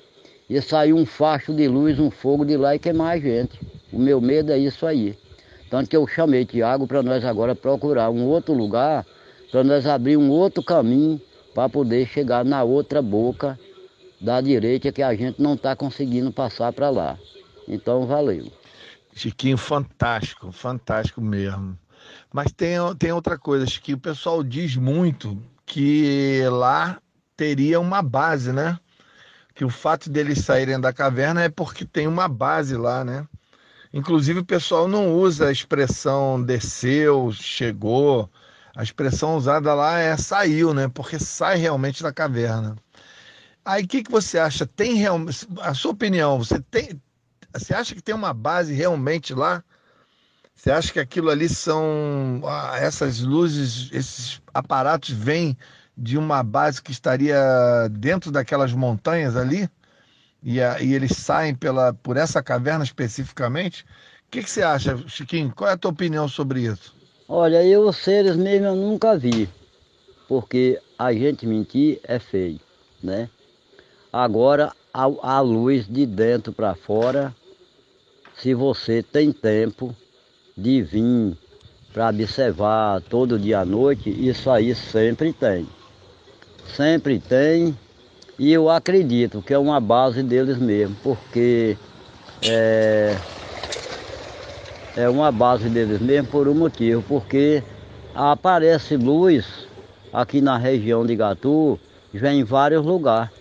e 0.49 0.61
sair 0.61 0.93
um 0.93 1.05
facho 1.05 1.53
de 1.53 1.67
luz, 1.67 1.99
um 1.99 2.09
fogo 2.09 2.45
de 2.45 2.55
lá 2.55 2.75
e 2.75 2.79
queimar 2.79 3.15
a 3.15 3.19
gente. 3.19 3.59
O 3.91 3.99
meu 3.99 4.21
medo 4.21 4.51
é 4.51 4.57
isso 4.57 4.85
aí. 4.85 5.17
Tanto 5.69 5.89
que 5.89 5.97
eu 5.97 6.07
chamei 6.07 6.45
Tiago 6.45 6.87
para 6.87 7.03
nós 7.03 7.25
agora 7.25 7.55
procurar 7.55 8.09
um 8.09 8.25
outro 8.27 8.53
lugar, 8.53 9.05
para 9.51 9.63
nós 9.63 9.85
abrir 9.85 10.17
um 10.17 10.29
outro 10.29 10.63
caminho 10.63 11.19
para 11.53 11.67
poder 11.67 12.07
chegar 12.07 12.45
na 12.45 12.63
outra 12.63 13.01
boca 13.01 13.59
da 14.21 14.39
direita 14.39 14.91
que 14.91 15.01
a 15.01 15.13
gente 15.15 15.41
não 15.41 15.55
está 15.55 15.75
conseguindo 15.75 16.31
passar 16.31 16.71
para 16.71 16.89
lá. 16.89 17.17
Então 17.67 18.05
valeu. 18.05 18.45
Chiquinho, 19.15 19.58
fantástico, 19.58 20.51
fantástico 20.51 21.22
mesmo. 21.22 21.77
Mas 22.32 22.51
tem, 22.51 22.77
tem 22.98 23.12
outra 23.12 23.38
coisa, 23.38 23.65
Chiquinho, 23.65 23.98
o 23.98 24.01
pessoal 24.01 24.43
diz 24.43 24.75
muito 24.75 25.41
que 25.65 26.41
lá 26.50 27.00
teria 27.36 27.79
uma 27.79 28.01
base, 28.01 28.51
né? 28.51 28.77
Que 29.55 29.63
o 29.63 29.70
fato 29.70 30.10
deles 30.10 30.39
saírem 30.39 30.79
da 30.79 30.91
caverna 30.91 31.43
é 31.43 31.50
porque 31.50 31.86
tem 31.86 32.08
uma 32.08 32.27
base 32.27 32.75
lá, 32.75 33.03
né? 33.03 33.27
Inclusive 33.93 34.39
o 34.39 34.46
pessoal 34.46 34.88
não 34.88 35.13
usa 35.13 35.48
a 35.48 35.51
expressão 35.51 36.41
desceu, 36.43 37.32
chegou. 37.32 38.29
A 38.75 38.82
expressão 38.82 39.36
usada 39.36 39.74
lá 39.75 40.00
é 40.00 40.17
saiu, 40.17 40.74
né? 40.74 40.88
Porque 40.88 41.20
sai 41.20 41.58
realmente 41.58 42.01
da 42.01 42.12
caverna. 42.12 42.75
Aí 43.63 43.84
o 43.84 43.88
que, 43.88 44.03
que 44.03 44.12
você 44.12 44.39
acha? 44.39 44.65
Tem 44.65 44.96
realmente. 44.96 45.48
A 45.62 45.74
sua 45.74 45.91
opinião, 45.91 46.39
você 46.39 46.60
tem. 46.60 47.00
Você 47.53 47.74
acha 47.74 47.95
que 47.95 48.01
tem 48.01 48.15
uma 48.15 48.33
base 48.33 48.74
realmente 48.74 49.33
lá? 49.33 49.63
Você 50.55 50.72
acha 50.72 50.93
que 50.93 51.00
aquilo 51.00 51.29
ali 51.29 51.50
são. 51.50 52.41
Ah, 52.45 52.77
essas 52.79 53.22
luzes, 53.22 53.91
esses 53.93 54.41
aparatos 54.53 55.12
vêm 55.12 55.57
de 55.98 56.17
uma 56.17 56.43
base 56.43 56.81
que 56.81 56.91
estaria 56.91 57.38
dentro 57.91 58.31
daquelas 58.31 58.74
montanhas 58.74 59.36
ali? 59.36 59.69
E, 60.43 60.62
a, 60.62 60.81
e 60.81 60.93
eles 60.93 61.17
saem 61.17 61.55
pela, 61.55 61.93
por 61.93 62.17
essa 62.17 62.43
caverna 62.43 62.83
especificamente? 62.83 63.83
O 64.27 64.31
que, 64.31 64.43
que 64.43 64.50
você 64.51 64.63
acha, 64.63 64.98
Chiquinho? 65.07 65.53
Qual 65.55 65.69
é 65.69 65.74
a 65.74 65.77
tua 65.77 65.91
opinião 65.91 66.27
sobre 66.27 66.62
isso? 66.63 66.95
Olha, 67.27 67.65
eu 67.65 67.91
seres 67.91 68.36
mesmo 68.38 68.67
eu 68.67 68.75
nunca 68.75 69.17
vi, 69.17 69.50
porque 70.27 70.82
a 70.97 71.13
gente 71.13 71.45
mentir 71.47 71.99
é 72.04 72.19
feio, 72.19 72.60
né? 73.01 73.30
Agora, 74.12 74.75
a, 74.93 75.04
a 75.38 75.41
luz 75.41 75.88
de 75.88 76.06
dentro 76.06 76.54
para 76.54 76.75
fora, 76.75 77.36
se 78.38 78.54
você 78.54 79.02
tem 79.04 79.32
tempo 79.32 79.96
de 80.58 80.82
vir 80.82 81.38
para 81.93 82.10
observar 82.10 83.02
todo 83.02 83.39
dia 83.39 83.60
à 83.60 83.65
noite, 83.65 84.10
isso 84.10 84.50
aí 84.50 84.74
sempre 84.74 85.32
tem. 85.32 85.67
Sempre 86.76 87.19
tem, 87.19 87.78
e 88.38 88.52
eu 88.52 88.69
acredito 88.69 89.41
que 89.41 89.54
é 89.54 89.58
uma 89.58 89.80
base 89.80 90.24
deles 90.24 90.58
mesmo, 90.58 90.96
porque 91.04 91.78
é, 92.43 93.15
é 94.98 95.08
uma 95.08 95.32
base 95.32 95.69
deles 95.69 96.02
mesmo 96.02 96.30
por 96.30 96.48
um 96.48 96.56
motivo, 96.56 97.04
porque 97.08 97.63
aparece 98.15 98.98
luz 98.98 99.67
aqui 100.12 100.41
na 100.41 100.58
região 100.58 101.06
de 101.06 101.15
Gatu, 101.15 101.80
já 102.13 102.34
em 102.34 102.43
vários 102.43 102.84
lugares. 102.84 103.32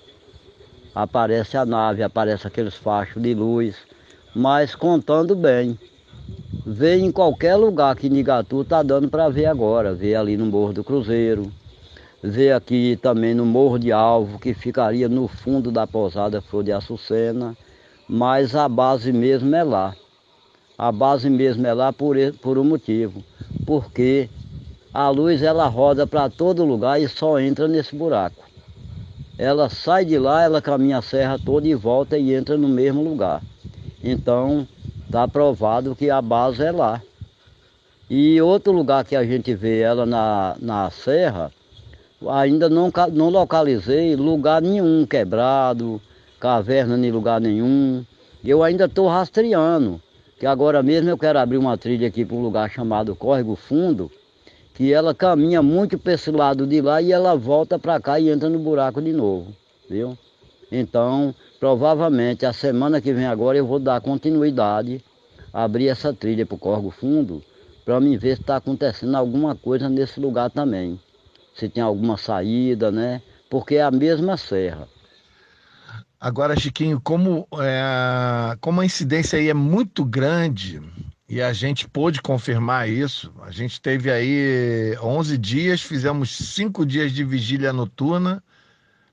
Aparece 0.95 1.57
a 1.57 1.65
nave, 1.65 2.03
aparece 2.03 2.47
aqueles 2.47 2.75
fachos 2.75 3.23
de 3.23 3.35
luz, 3.35 3.77
mas 4.35 4.75
contando 4.75 5.35
bem. 5.35 5.79
Vê 6.65 6.97
em 6.97 7.11
qualquer 7.11 7.57
lugar 7.57 7.95
que 7.97 8.09
Nigatu 8.09 8.65
tá 8.65 8.83
dando 8.83 9.09
para 9.09 9.29
ver 9.29 9.47
agora, 9.47 9.95
vê 9.95 10.15
ali 10.15 10.37
no 10.37 10.47
Morro 10.47 10.73
do 10.73 10.85
Cruzeiro, 10.85 11.53
vê 12.23 12.53
aqui 12.53 12.97
também 13.01 13.35
no 13.35 13.45
Morro 13.45 13.79
de 13.79 13.91
Alvo, 13.91 14.39
que 14.39 14.55
ficaria 14.55 15.09
no 15.09 15.27
fundo 15.27 15.71
da 15.71 15.87
pousada 15.87 16.41
Flor 16.41 16.63
de 16.63 16.73
Açucena, 16.73 17.57
mas 18.09 18.55
a 18.55 18.69
base 18.69 19.13
mesmo 19.13 19.55
é 19.55 19.63
lá. 19.63 19.95
A 20.79 20.91
base 20.91 21.29
mesmo 21.29 21.67
é 21.67 21.75
lá 21.75 21.93
por, 21.93 22.17
por 22.41 22.59
um 22.59 22.65
motivo, 22.65 23.23
porque 23.67 24.31
a 24.95 25.09
luz 25.09 25.43
ela 25.43 25.67
roda 25.67 26.07
para 26.07 26.31
todo 26.31 26.65
lugar 26.65 27.01
e 27.01 27.09
só 27.09 27.39
entra 27.39 27.67
nesse 27.67 27.95
buraco. 27.95 28.43
Ela 29.39 29.69
sai 29.69 30.05
de 30.05 30.19
lá, 30.19 30.43
ela 30.43 30.63
caminha 30.63 30.99
a 30.99 31.03
serra 31.03 31.39
toda 31.39 31.67
e 31.67 31.75
volta 31.75 32.17
e 32.17 32.33
entra 32.35 32.57
no 32.57 32.69
mesmo 32.69 33.03
lugar. 33.03 33.43
Então, 34.03 34.67
está 35.07 35.29
provado 35.29 35.95
que 35.95 36.11
a 36.11 36.21
base 36.21 36.63
é 36.63 36.73
lá. 36.73 37.01
E 38.11 38.41
outro 38.41 38.73
lugar 38.73 39.05
que 39.05 39.17
a 39.17 39.25
gente 39.25 39.55
vê 39.55 39.81
ela 39.81 40.05
na, 40.05 40.57
na 40.61 40.91
serra, 40.91 41.51
ainda 42.29 42.69
não, 42.69 42.91
não 43.13 43.31
localizei 43.31 44.17
lugar 44.17 44.61
nenhum 44.61 45.07
quebrado, 45.07 46.01
caverna 46.39 46.99
em 47.07 47.11
lugar 47.11 47.41
nenhum. 47.41 48.05
Eu 48.45 48.63
ainda 48.63 48.87
estou 48.87 49.09
rastreando 49.09 50.01
que 50.43 50.47
agora 50.47 50.83
mesmo 50.83 51.09
eu 51.09 51.17
quero 51.17 51.39
abrir 51.39 51.57
uma 51.57 51.79
trilha 51.79 52.09
aqui 52.09 52.25
para 52.25 52.37
um 52.37 52.43
lugar 52.43 52.69
chamado 52.69 53.15
Córrego 53.15 53.55
Fundo, 53.55 54.11
que 54.75 54.93
ela 54.93 55.15
caminha 55.15 55.63
muito 55.63 55.97
para 55.97 56.15
esse 56.15 56.33
lado 56.33 56.67
de 56.67 56.81
lá 56.81 57.01
e 57.01 57.13
ela 57.13 57.37
volta 57.37 57.79
para 57.79 58.01
cá 58.01 58.19
e 58.19 58.29
entra 58.29 58.49
no 58.49 58.59
buraco 58.59 59.01
de 59.01 59.13
novo, 59.13 59.55
viu? 59.89 60.19
Então, 60.73 61.33
provavelmente 61.63 62.45
a 62.45 62.53
semana 62.53 63.01
que 63.01 63.13
vem 63.13 63.25
agora 63.25 63.57
eu 63.57 63.65
vou 63.65 63.79
dar 63.79 64.01
continuidade, 64.01 65.01
abrir 65.53 65.87
essa 65.87 66.13
trilha 66.13 66.45
para 66.45 66.57
o 66.57 66.59
Córrego 66.59 66.91
Fundo, 66.91 67.41
para 67.85 68.01
me 68.01 68.19
ver 68.19 68.35
se 68.35 68.43
está 68.43 68.57
acontecendo 68.57 69.15
alguma 69.15 69.55
coisa 69.55 69.89
nesse 69.89 70.19
lugar 70.19 70.51
também. 70.51 71.01
Se 71.55 71.69
tem 71.69 71.81
alguma 71.81 72.17
saída, 72.19 72.91
né? 72.91 73.23
Porque 73.49 73.77
é 73.77 73.83
a 73.85 73.93
mesma 73.93 74.37
serra. 74.37 74.89
Agora, 76.19 76.59
Chiquinho, 76.59 77.01
como, 77.01 77.47
é, 77.61 78.57
como 78.61 78.81
a 78.81 78.85
incidência 78.85 79.39
aí 79.39 79.49
é 79.49 79.55
muito 79.55 80.05
grande 80.05 80.83
e 81.29 81.41
a 81.41 81.53
gente 81.53 81.89
pôde 81.89 82.21
confirmar 82.21 82.89
isso, 82.89 83.33
a 83.41 83.53
gente 83.53 83.81
teve 83.81 84.11
aí 84.11 84.97
11 85.01 85.39
dias, 85.39 85.81
fizemos 85.81 86.37
cinco 86.37 86.85
dias 86.85 87.13
de 87.13 87.23
vigília 87.23 87.73
noturna, 87.73 88.43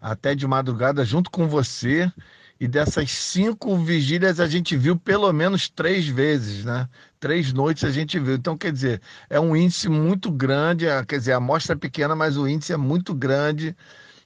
até 0.01 0.33
de 0.33 0.47
madrugada, 0.47 1.05
junto 1.05 1.29
com 1.29 1.47
você. 1.47 2.11
E 2.59 2.67
dessas 2.67 3.11
cinco 3.11 3.77
vigílias 3.77 4.39
a 4.39 4.47
gente 4.47 4.75
viu 4.75 4.97
pelo 4.97 5.31
menos 5.31 5.69
três 5.69 6.07
vezes, 6.07 6.65
né? 6.65 6.89
Três 7.19 7.53
noites 7.53 7.85
a 7.85 7.91
gente 7.91 8.19
viu. 8.19 8.35
Então, 8.35 8.57
quer 8.57 8.71
dizer, 8.73 9.01
é 9.29 9.39
um 9.39 9.55
índice 9.55 9.87
muito 9.87 10.29
grande, 10.29 10.85
quer 11.07 11.19
dizer, 11.19 11.33
a 11.33 11.37
amostra 11.37 11.73
é 11.73 11.79
pequena, 11.79 12.15
mas 12.15 12.37
o 12.37 12.47
índice 12.47 12.73
é 12.73 12.77
muito 12.77 13.13
grande 13.13 13.75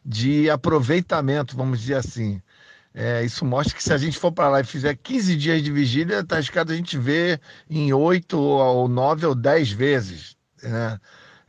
de 0.06 0.50
aproveitamento, 0.50 1.56
vamos 1.56 1.82
dizer 1.82 1.96
assim. 1.96 2.42
É, 2.94 3.24
isso 3.24 3.46
mostra 3.46 3.76
que 3.76 3.84
se 3.84 3.94
a 3.94 3.98
gente 3.98 4.18
for 4.20 4.32
para 4.32 4.50
lá 4.50 4.62
e 4.62 4.64
fizer 4.64 4.96
15 4.96 5.36
dias 5.36 5.64
de 5.64 5.72
vigília, 5.72 6.24
tá 6.24 6.40
escado 6.40 6.72
a 6.72 6.76
gente 6.76 6.98
vê 6.98 7.40
em 7.70 7.94
8 7.94 8.38
ou 8.40 8.88
9 8.88 9.26
ou 9.28 9.36
10 9.36 9.72
vezes. 9.72 10.36
Né? 10.62 11.00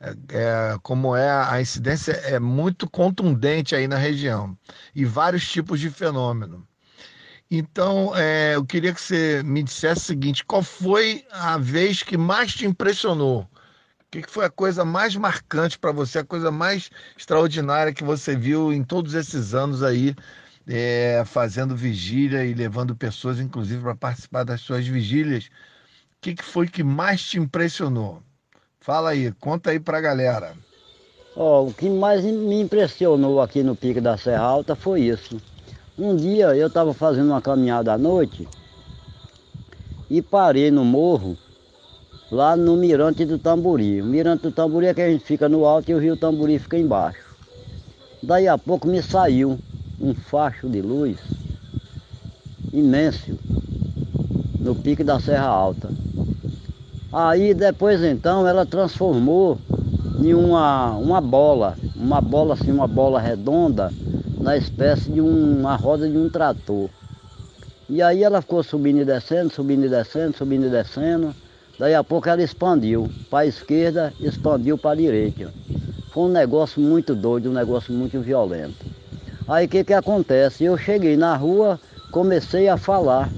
É, 0.01 0.15
é, 0.31 0.79
como 0.83 1.17
é 1.17 1.31
a 1.31 1.61
incidência 1.61 2.13
é 2.13 2.39
muito 2.39 2.89
contundente 2.91 3.75
aí 3.75 3.89
na 3.89 3.97
região 3.97 4.57
e 4.95 5.05
vários 5.05 5.49
tipos 5.51 5.81
de 5.81 5.91
fenômeno. 5.91 6.67
Então, 7.57 8.13
é, 8.17 8.57
eu 8.57 8.65
queria 8.65 8.93
que 8.93 9.01
você 9.01 9.41
me 9.45 9.63
dissesse 9.63 10.01
o 10.01 10.05
seguinte: 10.07 10.45
qual 10.45 10.61
foi 10.61 11.25
a 11.31 11.57
vez 11.57 12.03
que 12.03 12.17
mais 12.17 12.53
te 12.53 12.67
impressionou? 12.67 13.43
O 13.43 13.49
que 14.11 14.29
foi 14.29 14.45
a 14.45 14.51
coisa 14.51 14.85
mais 14.85 15.15
marcante 15.15 15.79
para 15.79 15.93
você, 15.93 16.19
a 16.19 16.25
coisa 16.25 16.51
mais 16.51 16.91
extraordinária 17.17 17.95
que 17.95 18.03
você 18.03 18.37
viu 18.37 18.73
em 18.73 18.83
todos 18.83 19.15
esses 19.15 19.55
anos 19.55 19.85
aí 19.85 20.17
é, 20.67 21.23
fazendo 21.27 21.77
vigília 21.77 22.45
e 22.45 22.55
levando 22.55 22.97
pessoas, 22.97 23.39
inclusive, 23.39 23.83
para 23.83 23.95
participar 23.95 24.43
das 24.43 24.61
suas 24.61 24.85
vigílias. 24.87 25.45
O 25.45 25.49
que, 26.21 26.35
que 26.35 26.45
foi 26.45 26.67
que 26.67 26.83
mais 26.83 27.23
te 27.23 27.39
impressionou? 27.39 28.21
Fala 28.81 29.11
aí, 29.11 29.31
conta 29.39 29.71
aí 29.71 29.79
pra 29.79 30.01
galera. 30.01 30.57
Ó, 31.37 31.67
o 31.67 31.75
que 31.75 31.89
mais 31.89 32.25
me 32.25 32.61
impressionou 32.61 33.41
aqui 33.41 33.63
no 33.63 33.77
Pico 33.77 34.01
da 34.01 34.17
Serra 34.17 34.43
Alta 34.43 34.75
foi 34.75 35.03
isso. 35.03 35.41
Um 35.97 36.17
dia 36.17 36.57
eu 36.57 36.67
estava 36.67 36.93
fazendo 36.93 37.29
uma 37.29 37.41
caminhada 37.41 37.93
à 37.93 37.99
noite 37.99 38.49
e 40.11 40.21
parei 40.21 40.69
no 40.69 40.85
morro, 40.85 41.37
lá 42.33 42.57
no 42.57 42.77
Mirante 42.77 43.25
do 43.25 43.39
Tamburi. 43.39 44.03
O 44.03 44.05
Mirante 44.05 44.43
do 44.43 44.51
Tamburi 44.51 44.87
é 44.87 44.95
que 44.95 45.01
a 45.01 45.09
gente 45.09 45.25
fica 45.25 45.49
no 45.49 45.65
alto 45.65 45.93
e 45.93 45.95
o 45.95 46.01
Rio 46.01 46.17
Tamburi 46.17 46.59
fica 46.59 46.77
embaixo. 46.77 47.25
Daí 48.21 48.49
a 48.49 48.59
pouco 48.59 48.89
me 48.89 49.01
saiu 49.01 49.57
um 50.01 50.13
facho 50.15 50.69
de 50.69 50.83
luz 50.83 51.17
imenso 52.73 53.39
no 54.59 54.75
pico 54.75 55.05
da 55.05 55.21
Serra 55.21 55.47
Alta. 55.47 55.91
Aí 57.13 57.55
depois 57.55 58.03
então 58.03 58.49
ela 58.49 58.67
transformou 58.67 59.59
em 60.19 60.35
uma, 60.35 60.91
uma 60.97 61.21
bola, 61.21 61.77
uma 61.95 62.21
bola 62.21 62.55
assim, 62.55 62.73
uma 62.73 62.89
bola 62.89 63.21
redonda, 63.21 63.93
na 64.45 64.59
espécie 64.59 65.11
de 65.11 65.23
uma 65.23 65.75
roda 65.75 66.07
de 66.07 66.19
um 66.19 66.29
trator. 66.29 66.91
E 67.89 68.03
aí 68.03 68.23
ela 68.23 68.43
ficou 68.43 68.63
subindo 68.63 69.01
e 69.01 69.05
descendo, 69.05 69.51
subindo 69.51 69.87
e 69.87 69.89
descendo, 69.89 70.37
subindo 70.37 70.67
e 70.67 70.71
descendo. 70.71 71.35
Daí 71.79 71.95
a 71.95 72.05
pouco 72.05 72.29
ela 72.29 72.43
expandiu 72.43 73.11
para 73.31 73.39
a 73.39 73.47
esquerda, 73.47 74.13
expandiu 74.21 74.77
para 74.77 74.91
a 74.91 74.97
direita. 74.97 75.51
Foi 76.13 76.25
um 76.25 76.29
negócio 76.29 76.79
muito 76.79 77.15
doido, 77.15 77.49
um 77.49 77.55
negócio 77.55 77.91
muito 77.95 78.21
violento. 78.21 78.85
Aí 79.49 79.65
o 79.65 79.69
que, 79.69 79.83
que 79.83 79.95
acontece? 79.95 80.63
Eu 80.63 80.77
cheguei 80.77 81.17
na 81.17 81.35
rua, 81.35 81.81
comecei 82.11 82.69
a 82.69 82.77
falar 82.77 83.31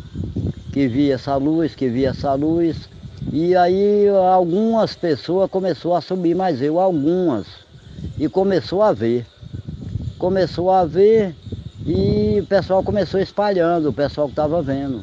que 0.72 0.88
vi 0.88 1.12
essa 1.12 1.36
luz, 1.36 1.76
que 1.76 1.88
vi 1.88 2.04
essa 2.04 2.34
luz. 2.34 2.88
E 3.32 3.54
aí 3.54 4.08
algumas 4.08 4.96
pessoas 4.96 5.48
começou 5.48 5.94
a 5.94 6.00
subir, 6.00 6.34
mas 6.34 6.60
eu 6.60 6.80
algumas. 6.80 7.46
E 8.18 8.28
começou 8.28 8.82
a 8.82 8.92
ver. 8.92 9.24
Começou 10.18 10.70
a 10.70 10.84
ver 10.84 11.34
e 11.84 12.38
o 12.40 12.46
pessoal 12.46 12.82
começou 12.82 13.20
espalhando, 13.20 13.90
o 13.90 13.92
pessoal 13.92 14.26
que 14.26 14.32
estava 14.32 14.62
vendo. 14.62 15.02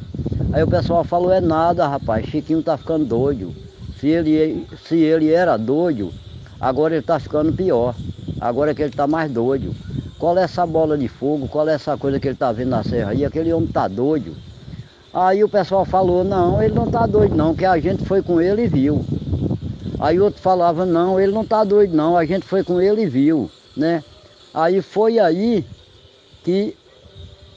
Aí 0.51 0.63
o 0.63 0.67
pessoal 0.67 1.03
falou, 1.03 1.31
é 1.31 1.39
nada 1.39 1.87
rapaz, 1.87 2.25
Chiquinho 2.25 2.63
tá 2.63 2.77
ficando 2.77 3.05
doido. 3.05 3.53
Se 3.99 4.07
ele, 4.07 4.67
se 4.87 4.95
ele 4.95 5.31
era 5.31 5.55
doido, 5.55 6.11
agora 6.59 6.95
ele 6.95 7.03
tá 7.03 7.19
ficando 7.19 7.53
pior. 7.53 7.95
Agora 8.41 8.71
é 8.71 8.73
que 8.73 8.81
ele 8.81 8.91
tá 8.91 9.07
mais 9.07 9.31
doido. 9.31 9.73
Qual 10.17 10.37
é 10.37 10.43
essa 10.43 10.65
bola 10.65 10.97
de 10.97 11.07
fogo? 11.07 11.47
Qual 11.47 11.67
é 11.69 11.73
essa 11.73 11.95
coisa 11.95 12.19
que 12.19 12.27
ele 12.27 12.35
está 12.35 12.51
vendo 12.51 12.69
na 12.69 12.83
serra 12.83 13.11
aí? 13.11 13.23
Aquele 13.23 13.53
homem 13.53 13.67
está 13.67 13.87
doido. 13.87 14.35
Aí 15.13 15.43
o 15.43 15.49
pessoal 15.49 15.85
falou, 15.85 16.23
não, 16.23 16.61
ele 16.61 16.73
não 16.73 16.85
está 16.85 17.05
doido 17.05 17.35
não, 17.35 17.53
que 17.53 17.65
a 17.65 17.77
gente 17.79 18.03
foi 18.03 18.23
com 18.23 18.41
ele 18.41 18.63
e 18.63 18.67
viu. 18.67 19.05
Aí 19.99 20.19
outro 20.19 20.41
falava, 20.41 20.85
não, 20.85 21.21
ele 21.21 21.31
não 21.31 21.43
está 21.43 21.63
doido 21.63 21.95
não, 21.95 22.17
a 22.17 22.25
gente 22.25 22.45
foi 22.45 22.63
com 22.63 22.81
ele 22.81 23.03
e 23.03 23.05
viu, 23.05 23.49
né? 23.77 24.03
Aí 24.53 24.81
foi 24.81 25.19
aí 25.19 25.65
que 26.43 26.75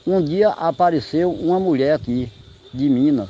um 0.06 0.22
dia 0.22 0.50
apareceu 0.50 1.30
uma 1.30 1.60
mulher 1.60 1.94
aqui, 1.94 2.30
de 2.72 2.88
Minas. 2.88 3.28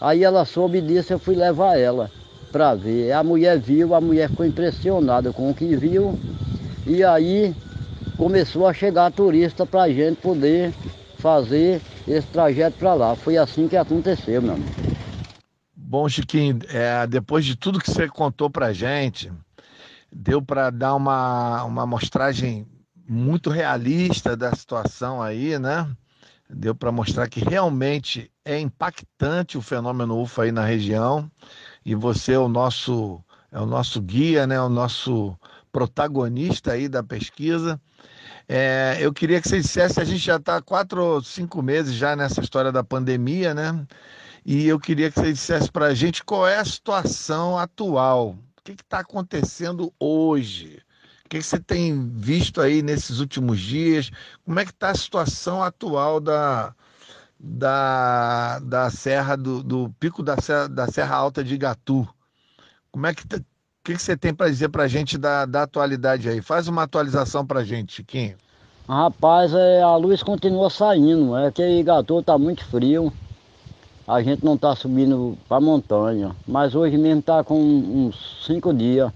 Aí 0.00 0.22
ela 0.22 0.44
soube 0.44 0.80
disso, 0.80 1.12
eu 1.12 1.18
fui 1.18 1.34
levar 1.34 1.78
ela 1.78 2.10
para 2.52 2.74
ver. 2.74 3.12
A 3.12 3.22
mulher 3.22 3.58
viu, 3.58 3.94
a 3.94 4.00
mulher 4.00 4.28
ficou 4.28 4.44
impressionada 4.44 5.32
com 5.32 5.50
o 5.50 5.54
que 5.54 5.76
viu. 5.76 6.18
E 6.86 7.02
aí 7.02 7.54
começou 8.16 8.66
a 8.66 8.74
chegar 8.74 9.12
turista 9.12 9.64
para 9.64 9.82
a 9.82 9.92
gente 9.92 10.20
poder 10.20 10.72
fazer 11.18 11.80
esse 12.06 12.26
trajeto 12.28 12.78
para 12.78 12.94
lá. 12.94 13.16
Foi 13.16 13.36
assim 13.36 13.68
que 13.68 13.76
aconteceu, 13.76 14.42
meu 14.42 14.54
amigo. 14.54 14.70
Bom, 15.74 16.08
Chiquinho, 16.08 16.58
é, 16.68 17.06
depois 17.06 17.44
de 17.44 17.56
tudo 17.56 17.80
que 17.80 17.90
você 17.90 18.08
contou 18.08 18.50
para 18.50 18.72
gente, 18.72 19.32
deu 20.12 20.42
para 20.42 20.70
dar 20.70 20.94
uma, 20.94 21.64
uma 21.64 21.82
amostragem 21.82 22.66
muito 23.08 23.50
realista 23.50 24.36
da 24.36 24.54
situação 24.54 25.22
aí, 25.22 25.58
né? 25.58 25.90
Deu 26.50 26.74
para 26.74 26.92
mostrar 26.92 27.28
que 27.28 27.40
realmente 27.40 28.30
é 28.44 28.58
impactante 28.58 29.58
o 29.58 29.62
fenômeno 29.62 30.20
UFA 30.20 30.44
aí 30.44 30.52
na 30.52 30.64
região 30.64 31.30
e 31.84 31.94
você 31.94 32.32
é 32.32 32.38
o 32.38 32.48
nosso 32.48 33.22
é 33.50 33.58
o 33.58 33.66
nosso 33.66 34.00
guia, 34.02 34.46
né? 34.46 34.60
O 34.60 34.68
nosso 34.68 35.38
protagonista 35.72 36.72
aí 36.72 36.88
da 36.88 37.02
pesquisa. 37.02 37.80
É, 38.48 38.96
eu 39.00 39.12
queria 39.12 39.40
que 39.40 39.48
você 39.48 39.60
dissesse, 39.60 40.00
a 40.00 40.04
gente 40.04 40.20
já 40.20 40.36
está 40.36 40.60
quatro 40.62 41.04
ou 41.04 41.22
cinco 41.22 41.62
meses 41.62 41.94
já 41.94 42.16
nessa 42.16 42.40
história 42.40 42.72
da 42.72 42.82
pandemia, 42.82 43.54
né? 43.54 43.86
E 44.44 44.66
eu 44.66 44.80
queria 44.80 45.10
que 45.10 45.20
você 45.20 45.32
dissesse 45.32 45.70
para 45.70 45.86
a 45.86 45.94
gente 45.94 46.24
qual 46.24 46.46
é 46.48 46.58
a 46.58 46.64
situação 46.64 47.58
atual. 47.58 48.36
O 48.68 48.76
que 48.76 48.82
está 48.82 48.98
acontecendo 48.98 49.90
hoje? 49.98 50.82
O 51.24 51.28
que, 51.30 51.38
que 51.38 51.42
você 51.42 51.58
tem 51.58 52.06
visto 52.10 52.60
aí 52.60 52.82
nesses 52.82 53.18
últimos 53.18 53.58
dias? 53.58 54.10
Como 54.44 54.60
é 54.60 54.64
que 54.64 54.72
está 54.72 54.90
a 54.90 54.94
situação 54.94 55.62
atual 55.62 56.20
da, 56.20 56.74
da, 57.40 58.58
da 58.58 58.90
Serra, 58.90 59.36
do, 59.36 59.62
do 59.62 59.88
pico 59.98 60.22
da 60.22 60.36
Serra, 60.36 60.68
da 60.68 60.86
Serra 60.86 61.16
Alta 61.16 61.42
de 61.42 61.54
Igatu? 61.54 62.06
Como 62.92 63.06
é 63.06 63.14
que 63.14 63.26
tá, 63.26 63.38
que, 63.82 63.94
que 63.94 64.02
você 64.02 64.14
tem 64.18 64.34
para 64.34 64.50
dizer 64.50 64.68
para 64.68 64.82
a 64.82 64.88
gente 64.88 65.16
da, 65.16 65.46
da 65.46 65.62
atualidade 65.62 66.28
aí? 66.28 66.42
Faz 66.42 66.68
uma 66.68 66.82
atualização 66.82 67.46
para 67.46 67.60
a 67.60 67.64
gente, 67.64 67.94
Chiquinho. 67.94 68.36
Rapaz, 68.86 69.54
é, 69.54 69.80
a 69.80 69.96
luz 69.96 70.22
continua 70.22 70.68
saindo, 70.68 71.34
é 71.38 71.50
que 71.50 71.62
Igatu 71.62 72.20
está 72.20 72.36
muito 72.36 72.62
frio. 72.66 73.10
A 74.08 74.22
gente 74.22 74.42
não 74.42 74.54
está 74.54 74.74
subindo 74.74 75.36
para 75.46 75.58
a 75.58 75.60
montanha, 75.60 76.34
mas 76.46 76.74
hoje 76.74 76.96
mesmo 76.96 77.20
está 77.20 77.44
com 77.44 77.60
uns 77.60 78.42
cinco 78.46 78.72
dias, 78.72 79.12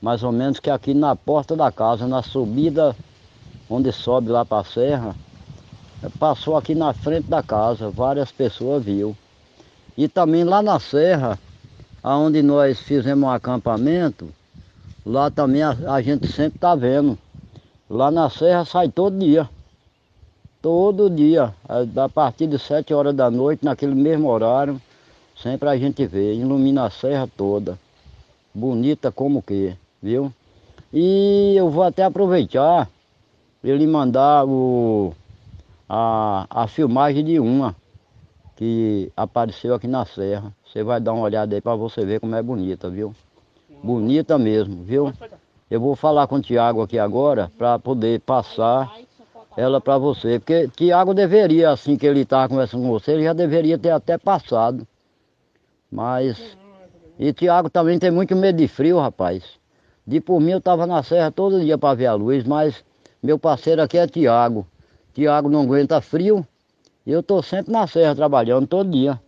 mais 0.00 0.22
ou 0.22 0.32
menos, 0.32 0.58
que 0.58 0.70
aqui 0.70 0.94
na 0.94 1.14
porta 1.14 1.54
da 1.54 1.70
casa, 1.70 2.06
na 2.06 2.22
subida 2.22 2.96
onde 3.68 3.92
sobe 3.92 4.30
lá 4.30 4.46
para 4.46 4.62
a 4.62 4.64
serra, 4.64 5.14
passou 6.18 6.56
aqui 6.56 6.74
na 6.74 6.94
frente 6.94 7.28
da 7.28 7.42
casa, 7.42 7.90
várias 7.90 8.32
pessoas 8.32 8.82
viu. 8.82 9.14
E 9.94 10.08
também 10.08 10.42
lá 10.42 10.62
na 10.62 10.80
serra, 10.80 11.38
aonde 12.02 12.40
nós 12.40 12.80
fizemos 12.80 13.28
um 13.28 13.30
acampamento, 13.30 14.30
lá 15.04 15.30
também 15.30 15.62
a, 15.62 15.76
a 15.86 16.00
gente 16.00 16.26
sempre 16.28 16.56
está 16.56 16.74
vendo. 16.74 17.18
Lá 17.90 18.10
na 18.10 18.30
serra 18.30 18.64
sai 18.64 18.88
todo 18.88 19.18
dia. 19.18 19.50
Todo 20.70 21.08
dia, 21.08 21.54
a 21.66 22.08
partir 22.10 22.46
de 22.46 22.58
sete 22.58 22.92
horas 22.92 23.14
da 23.14 23.30
noite, 23.30 23.64
naquele 23.64 23.94
mesmo 23.94 24.28
horário, 24.28 24.78
sempre 25.34 25.66
a 25.66 25.78
gente 25.78 26.06
vê, 26.06 26.34
ilumina 26.34 26.84
a 26.84 26.90
serra 26.90 27.26
toda. 27.26 27.78
Bonita 28.52 29.10
como 29.10 29.40
que, 29.40 29.74
viu? 30.02 30.30
E 30.92 31.54
eu 31.56 31.70
vou 31.70 31.84
até 31.84 32.04
aproveitar 32.04 32.86
ele 33.64 33.86
mandar 33.86 34.44
o, 34.44 35.14
a, 35.88 36.46
a 36.50 36.66
filmagem 36.66 37.24
de 37.24 37.40
uma 37.40 37.74
que 38.54 39.10
apareceu 39.16 39.74
aqui 39.74 39.88
na 39.88 40.04
serra. 40.04 40.52
Você 40.66 40.82
vai 40.82 41.00
dar 41.00 41.14
uma 41.14 41.22
olhada 41.22 41.54
aí 41.54 41.62
para 41.62 41.76
você 41.76 42.04
ver 42.04 42.20
como 42.20 42.36
é 42.36 42.42
bonita, 42.42 42.90
viu? 42.90 43.14
Bonita 43.82 44.36
mesmo, 44.36 44.84
viu? 44.84 45.14
Eu 45.70 45.80
vou 45.80 45.96
falar 45.96 46.26
com 46.26 46.36
o 46.36 46.42
Tiago 46.42 46.82
aqui 46.82 46.98
agora 46.98 47.50
para 47.56 47.78
poder 47.78 48.20
passar 48.20 49.07
ela 49.58 49.80
para 49.80 49.98
você. 49.98 50.38
Porque 50.38 50.68
Tiago 50.68 51.12
deveria, 51.12 51.70
assim 51.70 51.96
que 51.96 52.06
ele 52.06 52.20
estava 52.20 52.48
conversando 52.48 52.82
com 52.82 52.90
você, 52.90 53.10
ele 53.10 53.24
já 53.24 53.32
deveria 53.32 53.76
ter 53.76 53.90
até 53.90 54.16
passado. 54.16 54.86
Mas. 55.90 56.56
E 57.18 57.32
Tiago 57.32 57.68
também 57.68 57.98
tem 57.98 58.12
muito 58.12 58.36
medo 58.36 58.56
de 58.56 58.68
frio, 58.68 59.00
rapaz. 59.00 59.42
De 60.06 60.20
por 60.20 60.40
mim 60.40 60.52
eu 60.52 60.58
estava 60.58 60.86
na 60.86 61.02
serra 61.02 61.32
todo 61.32 61.60
dia 61.60 61.76
para 61.76 61.92
ver 61.92 62.06
a 62.06 62.14
luz, 62.14 62.44
mas 62.44 62.84
meu 63.20 63.36
parceiro 63.36 63.82
aqui 63.82 63.98
é 63.98 64.06
Tiago. 64.06 64.64
Tiago 65.12 65.48
não 65.48 65.62
aguenta 65.62 66.00
frio. 66.00 66.46
E 67.04 67.10
eu 67.10 67.18
estou 67.18 67.42
sempre 67.42 67.72
na 67.72 67.84
serra 67.88 68.14
trabalhando 68.14 68.68
todo 68.68 68.88
dia. 68.88 69.20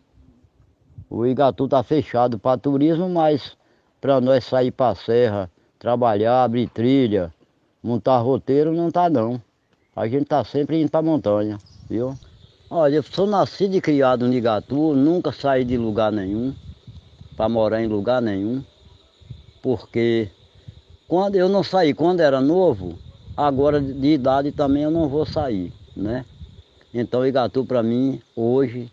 O 1.09 1.27
Igatu 1.27 1.65
está 1.65 1.83
fechado 1.83 2.39
para 2.39 2.57
turismo, 2.57 3.09
mas 3.09 3.57
para 4.01 4.21
nós 4.21 4.45
sair 4.45 4.71
para 4.71 4.93
a 4.93 4.95
serra, 4.95 5.51
trabalhar, 5.77 6.45
abrir 6.45 6.69
trilha, 6.69 7.35
montar 7.83 8.19
roteiro, 8.19 8.73
não 8.73 8.93
tá 8.93 9.11
não. 9.11 9.43
A 9.95 10.07
gente 10.07 10.23
está 10.23 10.45
sempre 10.45 10.81
indo 10.81 10.91
para 10.91 11.03
montanha, 11.03 11.59
viu? 11.89 12.17
Olha, 12.71 12.97
eu 12.97 13.03
sou 13.03 13.27
nascido 13.27 13.75
e 13.75 13.81
criado 13.81 14.27
no 14.27 14.35
Igatu, 14.35 14.95
nunca 14.95 15.33
saí 15.33 15.65
de 15.65 15.77
lugar 15.77 16.13
nenhum, 16.13 16.55
para 17.37 17.49
morar 17.49 17.83
em 17.83 17.89
lugar 17.89 18.23
nenhum, 18.23 18.63
porque 19.61 20.31
quando 21.09 21.35
eu 21.35 21.49
não 21.49 21.65
saí 21.65 21.93
quando 21.93 22.21
era 22.21 22.41
novo, 22.41 22.99
agora 23.37 23.81
de 23.81 24.09
idade 24.09 24.53
também 24.53 24.85
eu 24.85 24.91
não 24.91 25.09
vou 25.09 25.27
sair, 25.27 25.73
né? 25.97 26.25
Então 26.95 27.27
Igatu 27.27 27.65
para 27.65 27.83
mim 27.83 28.21
hoje 28.37 28.91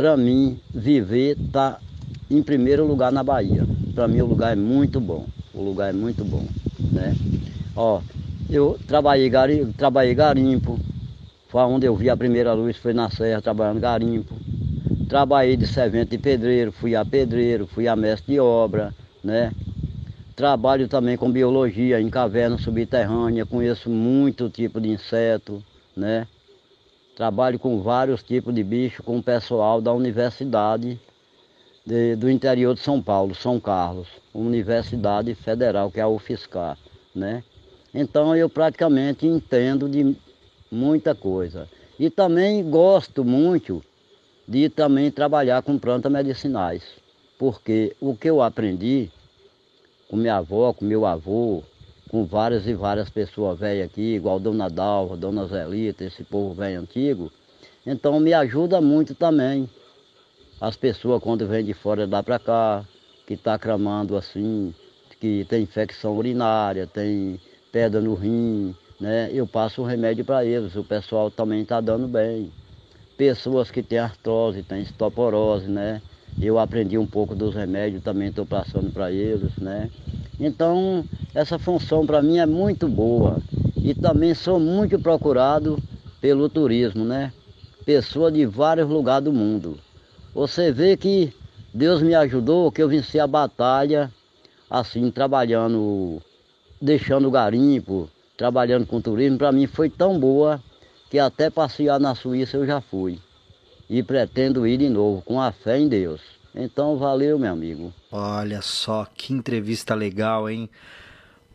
para 0.00 0.16
mim, 0.16 0.58
viver 0.72 1.36
está 1.38 1.78
em 2.30 2.42
primeiro 2.42 2.86
lugar 2.86 3.12
na 3.12 3.22
Bahia. 3.22 3.66
Para 3.94 4.08
mim 4.08 4.22
o 4.22 4.26
lugar 4.26 4.52
é 4.52 4.56
muito 4.56 4.98
bom. 4.98 5.26
O 5.52 5.62
lugar 5.62 5.90
é 5.90 5.92
muito 5.92 6.24
bom, 6.24 6.42
né? 6.90 7.14
Ó, 7.76 8.00
eu 8.50 8.78
trabalhei 8.86 9.28
garimpo, 9.28 9.72
trabalhei 9.72 10.14
garimpo. 10.14 10.78
Foi 11.48 11.62
onde 11.62 11.86
eu 11.86 11.94
vi 11.94 12.10
a 12.10 12.16
primeira 12.16 12.52
luz, 12.52 12.76
foi 12.76 12.92
na 12.92 13.10
serra, 13.10 13.40
trabalhando 13.40 13.80
garimpo. 13.80 14.34
Trabalhei 15.08 15.56
de 15.56 15.66
servente 15.66 16.10
de 16.10 16.18
pedreiro, 16.18 16.72
fui 16.72 16.94
a 16.94 17.04
pedreiro, 17.04 17.66
fui 17.66 17.88
a 17.88 17.96
mestre 17.96 18.34
de 18.34 18.40
obra, 18.40 18.94
né? 19.22 19.52
Trabalho 20.36 20.88
também 20.88 21.16
com 21.16 21.30
biologia 21.30 22.00
em 22.00 22.08
caverna 22.08 22.56
subterrânea, 22.58 23.44
conheço 23.44 23.90
muito 23.90 24.48
tipo 24.48 24.80
de 24.80 24.88
inseto, 24.88 25.62
né? 25.96 26.26
Trabalho 27.16 27.58
com 27.58 27.82
vários 27.82 28.22
tipos 28.22 28.54
de 28.54 28.62
bicho 28.62 29.02
com 29.02 29.18
o 29.18 29.22
pessoal 29.22 29.80
da 29.80 29.92
Universidade 29.92 30.98
de, 31.84 32.16
do 32.16 32.30
interior 32.30 32.74
de 32.74 32.80
São 32.80 33.02
Paulo, 33.02 33.34
São 33.34 33.60
Carlos, 33.60 34.08
Universidade 34.32 35.34
Federal, 35.34 35.90
que 35.90 36.00
é 36.00 36.02
a 36.02 36.08
UFSCar, 36.08 36.78
né? 37.14 37.42
Então 37.94 38.34
eu 38.36 38.48
praticamente 38.48 39.26
entendo 39.26 39.88
de 39.88 40.16
muita 40.70 41.14
coisa. 41.14 41.68
E 41.98 42.08
também 42.08 42.68
gosto 42.68 43.24
muito 43.24 43.82
de 44.46 44.68
também 44.68 45.10
trabalhar 45.10 45.62
com 45.62 45.78
plantas 45.78 46.10
medicinais, 46.10 46.82
porque 47.38 47.94
o 48.00 48.16
que 48.16 48.28
eu 48.28 48.40
aprendi 48.42 49.10
com 50.08 50.16
minha 50.16 50.36
avó, 50.36 50.72
com 50.72 50.84
meu 50.84 51.06
avô, 51.06 51.62
com 52.10 52.24
várias 52.24 52.66
e 52.66 52.74
várias 52.74 53.08
pessoas 53.08 53.58
velhas 53.58 53.86
aqui, 53.86 54.14
igual 54.14 54.40
Dona 54.40 54.68
Dalva, 54.68 55.16
Dona 55.16 55.46
Zelita, 55.46 56.04
esse 56.04 56.24
povo 56.24 56.52
velho 56.54 56.80
antigo. 56.80 57.30
Então 57.86 58.18
me 58.18 58.34
ajuda 58.34 58.80
muito 58.80 59.14
também. 59.14 59.70
As 60.60 60.76
pessoas 60.76 61.22
quando 61.22 61.46
vêm 61.46 61.64
de 61.64 61.72
fora 61.72 62.06
lá 62.06 62.22
para 62.22 62.38
cá, 62.38 62.84
que 63.26 63.34
está 63.34 63.56
cramando 63.56 64.16
assim, 64.16 64.74
que 65.20 65.46
tem 65.48 65.62
infecção 65.62 66.16
urinária, 66.16 66.86
tem 66.86 67.38
pedra 67.72 68.00
no 68.00 68.14
rim, 68.14 68.74
né? 69.00 69.30
Eu 69.32 69.46
passo 69.46 69.82
um 69.82 69.84
remédio 69.84 70.24
para 70.24 70.44
eles, 70.44 70.76
o 70.76 70.84
pessoal 70.84 71.30
também 71.30 71.62
está 71.62 71.80
dando 71.80 72.06
bem. 72.06 72.52
Pessoas 73.16 73.70
que 73.70 73.82
têm 73.82 73.98
artrose, 73.98 74.62
têm 74.62 74.82
estoporose, 74.82 75.68
né? 75.68 76.02
Eu 76.40 76.58
aprendi 76.58 76.96
um 76.96 77.06
pouco 77.06 77.34
dos 77.34 77.54
remédios, 77.54 78.02
também 78.02 78.28
estou 78.28 78.46
passando 78.46 78.92
para 78.92 79.10
eles, 79.12 79.56
né? 79.56 79.90
Então, 80.38 81.04
essa 81.34 81.58
função 81.58 82.06
para 82.06 82.22
mim 82.22 82.38
é 82.38 82.46
muito 82.46 82.88
boa. 82.88 83.38
E 83.76 83.94
também 83.94 84.34
sou 84.34 84.58
muito 84.58 84.98
procurado 84.98 85.78
pelo 86.20 86.48
turismo, 86.48 87.04
né? 87.04 87.32
Pessoa 87.84 88.30
de 88.30 88.46
vários 88.46 88.88
lugares 88.88 89.24
do 89.24 89.32
mundo. 89.32 89.78
Você 90.34 90.70
vê 90.70 90.96
que 90.96 91.32
Deus 91.74 92.02
me 92.02 92.14
ajudou, 92.14 92.70
que 92.72 92.82
eu 92.82 92.88
venci 92.88 93.18
a 93.18 93.26
batalha, 93.26 94.10
assim, 94.68 95.10
trabalhando, 95.10 96.22
deixando 96.80 97.30
garimpo, 97.30 98.08
trabalhando 98.36 98.86
com 98.86 99.00
turismo. 99.00 99.38
Para 99.38 99.52
mim 99.52 99.66
foi 99.66 99.90
tão 99.90 100.18
boa 100.18 100.62
que 101.10 101.18
até 101.18 101.50
passear 101.50 101.98
na 102.00 102.14
Suíça 102.14 102.56
eu 102.56 102.66
já 102.66 102.80
fui 102.80 103.18
e 103.88 104.02
pretendo 104.02 104.66
ir 104.66 104.78
de 104.78 104.88
novo, 104.88 105.20
com 105.22 105.40
a 105.40 105.50
fé 105.50 105.78
em 105.78 105.88
Deus. 105.88 106.20
Então, 106.54 106.96
valeu, 106.96 107.38
meu 107.38 107.52
amigo. 107.52 107.92
Olha 108.10 108.62
só 108.62 109.04
que 109.04 109.32
entrevista 109.32 109.94
legal, 109.94 110.48
hein? 110.48 110.70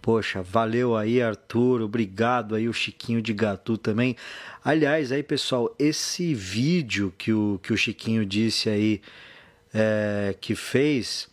Poxa, 0.02 0.42
valeu 0.44 0.96
aí, 0.96 1.22
Arthur. 1.22 1.82
Obrigado 1.82 2.54
aí, 2.54 2.68
o 2.68 2.74
Chiquinho 2.74 3.22
de 3.22 3.34
Gatu 3.34 3.78
também. 3.78 4.16
Aliás, 4.64 5.12
aí, 5.12 5.24
pessoal, 5.24 5.74
esse 5.80 6.34
vídeo 6.34 7.14
que 7.18 7.34
o, 7.34 7.60
que 7.64 7.74
o 7.74 7.78
Chiquinho 7.78 8.26
disse 8.26 8.70
aí 8.70 9.02
é, 9.74 10.36
que 10.40 10.56
fez, 10.56 11.28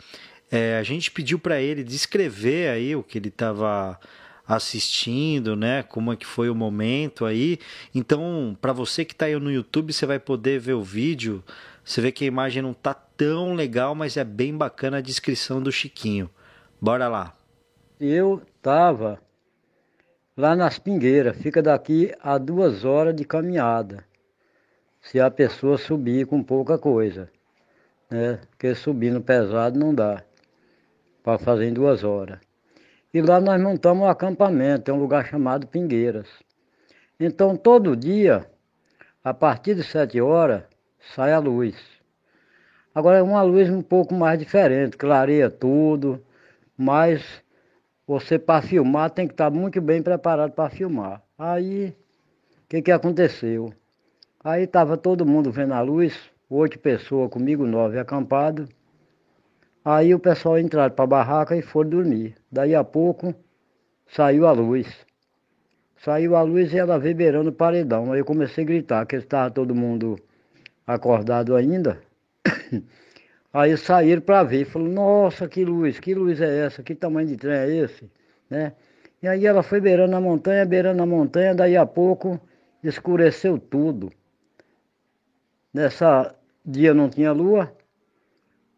é, 0.55 0.77
a 0.77 0.83
gente 0.83 1.09
pediu 1.09 1.39
para 1.39 1.59
ele 1.59 1.83
descrever 1.83 2.69
aí 2.69 2.95
o 2.95 3.01
que 3.01 3.17
ele 3.17 3.29
estava 3.29 3.99
assistindo, 4.47 5.55
né? 5.55 5.81
Como 5.81 6.13
é 6.13 6.15
que 6.15 6.27
foi 6.27 6.47
o 6.47 6.53
momento 6.53 7.25
aí. 7.25 7.57
Então, 7.95 8.55
para 8.61 8.71
você 8.71 9.03
que 9.03 9.13
está 9.13 9.25
aí 9.25 9.35
no 9.39 9.51
YouTube, 9.51 9.91
você 9.91 10.05
vai 10.05 10.19
poder 10.19 10.59
ver 10.59 10.73
o 10.73 10.83
vídeo. 10.83 11.43
Você 11.83 12.01
vê 12.01 12.11
que 12.11 12.23
a 12.23 12.27
imagem 12.27 12.61
não 12.61 12.71
tá 12.71 12.93
tão 12.93 13.55
legal, 13.55 13.95
mas 13.95 14.15
é 14.15 14.23
bem 14.23 14.55
bacana 14.55 14.97
a 14.97 15.01
descrição 15.01 15.59
do 15.59 15.71
Chiquinho. 15.71 16.29
Bora 16.79 17.07
lá. 17.07 17.33
Eu 17.99 18.39
tava 18.61 19.19
lá 20.37 20.55
nas 20.55 20.77
Pingueiras, 20.77 21.35
fica 21.35 21.63
daqui 21.63 22.13
a 22.21 22.37
duas 22.37 22.85
horas 22.85 23.15
de 23.15 23.25
caminhada. 23.25 24.05
Se 25.01 25.19
a 25.19 25.31
pessoa 25.31 25.79
subir 25.79 26.27
com 26.27 26.43
pouca 26.43 26.77
coisa, 26.77 27.27
né? 28.07 28.39
Porque 28.51 28.75
subindo 28.75 29.19
pesado 29.19 29.79
não 29.79 29.95
dá 29.95 30.23
para 31.23 31.39
fazer 31.39 31.69
em 31.69 31.73
duas 31.73 32.03
horas. 32.03 32.39
E 33.13 33.21
lá 33.21 33.39
nós 33.39 33.61
montamos 33.61 34.03
um 34.03 34.09
acampamento, 34.09 34.91
é 34.91 34.93
um 34.93 34.99
lugar 34.99 35.25
chamado 35.25 35.67
Pingueiras. 35.67 36.27
Então 37.19 37.55
todo 37.55 37.95
dia, 37.95 38.45
a 39.23 39.33
partir 39.33 39.75
de 39.75 39.83
sete 39.83 40.19
horas, 40.19 40.63
sai 41.15 41.31
a 41.31 41.39
luz. 41.39 41.75
Agora 42.93 43.17
é 43.17 43.23
uma 43.23 43.41
luz 43.41 43.69
um 43.69 43.81
pouco 43.81 44.13
mais 44.13 44.37
diferente, 44.37 44.97
clareia 44.97 45.49
tudo, 45.49 46.23
mas 46.77 47.23
você 48.05 48.37
para 48.37 48.61
filmar 48.61 49.09
tem 49.09 49.27
que 49.27 49.33
estar 49.33 49.49
muito 49.49 49.79
bem 49.81 50.01
preparado 50.03 50.51
para 50.51 50.69
filmar. 50.69 51.21
Aí, 51.37 51.87
o 51.87 52.67
que, 52.67 52.81
que 52.81 52.91
aconteceu? 52.91 53.73
Aí 54.43 54.63
estava 54.63 54.97
todo 54.97 55.25
mundo 55.25 55.51
vendo 55.51 55.73
a 55.73 55.81
luz, 55.81 56.13
oito 56.49 56.77
pessoas 56.77 57.29
comigo, 57.29 57.65
nove 57.65 57.97
acampados. 57.97 58.67
Aí 59.85 60.15
o 60.15 60.19
pessoal 60.19 60.57
entraram 60.57 60.95
para 60.95 61.03
a 61.03 61.07
barraca 61.07 61.55
e 61.55 61.61
foram 61.61 61.89
dormir. 61.89 62.35
Daí 62.51 62.73
a 62.73 62.83
pouco 62.83 63.35
saiu 64.07 64.47
a 64.47 64.51
luz. 64.51 64.87
Saiu 65.97 66.35
a 66.35 66.41
luz 66.41 66.73
e 66.73 66.77
ela 66.77 66.97
veio 66.97 67.15
beirando 67.15 67.49
o 67.49 67.53
paredão. 67.53 68.11
Aí 68.11 68.19
eu 68.19 68.25
comecei 68.25 68.63
a 68.63 68.67
gritar, 68.67 69.05
que 69.05 69.15
estava 69.15 69.51
todo 69.51 69.75
mundo 69.75 70.17
acordado 70.87 71.55
ainda. 71.55 71.99
Aí 73.53 73.77
saíram 73.77 74.21
para 74.21 74.43
ver, 74.43 74.65
falou, 74.65 74.89
nossa, 74.89 75.47
que 75.47 75.63
luz, 75.63 75.99
que 75.99 76.15
luz 76.15 76.41
é 76.41 76.65
essa, 76.65 76.81
que 76.81 76.95
tamanho 76.95 77.27
de 77.27 77.37
trem 77.37 77.53
é 77.53 77.69
esse, 77.69 78.09
né? 78.49 78.73
E 79.21 79.27
aí 79.27 79.45
ela 79.45 79.61
foi 79.61 79.79
beirando 79.79 80.15
a 80.15 80.19
montanha, 80.19 80.65
beirando 80.65 81.03
a 81.03 81.05
montanha, 81.05 81.53
daí 81.53 81.77
a 81.77 81.85
pouco 81.85 82.41
escureceu 82.83 83.59
tudo. 83.59 84.11
Nessa 85.71 86.35
dia 86.65 86.95
não 86.95 87.09
tinha 87.09 87.31
lua, 87.31 87.71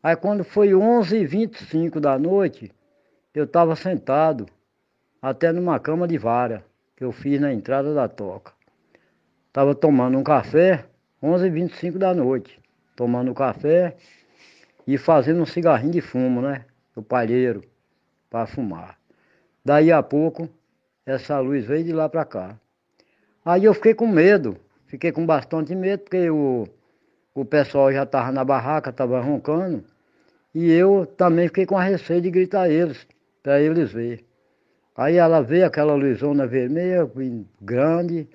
Aí 0.06 0.16
quando 0.16 0.44
foi 0.44 0.70
11h25 0.70 2.00
da 2.00 2.20
noite, 2.20 2.72
eu 3.34 3.46
estava 3.46 3.76
sentado 3.76 4.46
até 5.20 5.52
numa 5.52 5.80
cama 5.80 6.08
de 6.08 6.16
vara 6.16 6.64
que 6.96 7.04
eu 7.04 7.12
fiz 7.12 7.42
na 7.42 7.52
entrada 7.52 7.92
da 7.92 8.08
toca. 8.08 8.54
Estava 9.48 9.74
tomando 9.74 10.16
um 10.16 10.24
café, 10.24 10.86
11h25 11.24 11.98
da 11.98 12.14
noite, 12.14 12.62
tomando 12.96 13.32
um 13.32 13.34
café 13.34 13.96
e 14.86 14.96
fazendo 14.96 15.42
um 15.42 15.46
cigarrinho 15.48 15.94
de 15.94 16.02
fumo, 16.02 16.40
né? 16.40 16.66
O 16.96 17.02
palheiro, 17.02 17.64
para 18.30 18.46
fumar. 18.46 19.00
Daí 19.66 19.92
a 19.92 20.04
pouco, 20.04 20.48
essa 21.04 21.40
luz 21.40 21.66
veio 21.66 21.84
de 21.84 21.94
lá 21.94 22.08
para 22.08 22.26
cá. 22.26 22.60
Aí 23.44 23.66
eu 23.66 23.74
fiquei 23.74 23.96
com 23.96 24.06
medo, 24.06 24.56
fiquei 24.86 25.12
com 25.12 25.26
bastante 25.26 25.74
medo, 25.74 26.04
porque 26.04 26.30
o, 26.30 26.68
o 27.34 27.44
pessoal 27.44 27.92
já 27.92 28.04
estava 28.04 28.32
na 28.32 28.46
barraca, 28.46 28.92
estava 28.92 29.20
roncando. 29.20 29.95
E 30.56 30.72
eu 30.72 31.06
também 31.06 31.50
fiquei 31.50 31.66
com 31.66 31.78
a 31.78 31.84
receio 31.84 32.22
de 32.22 32.32
gritar 32.32 32.70
eles, 32.70 33.06
para 33.44 33.60
eles 33.60 33.92
verem. 33.92 34.24
Aí 34.96 35.18
ela 35.18 35.42
veio 35.42 35.66
aquela 35.66 35.94
luzona 35.96 36.48
vermelha, 36.48 37.12
grande, 37.62 38.26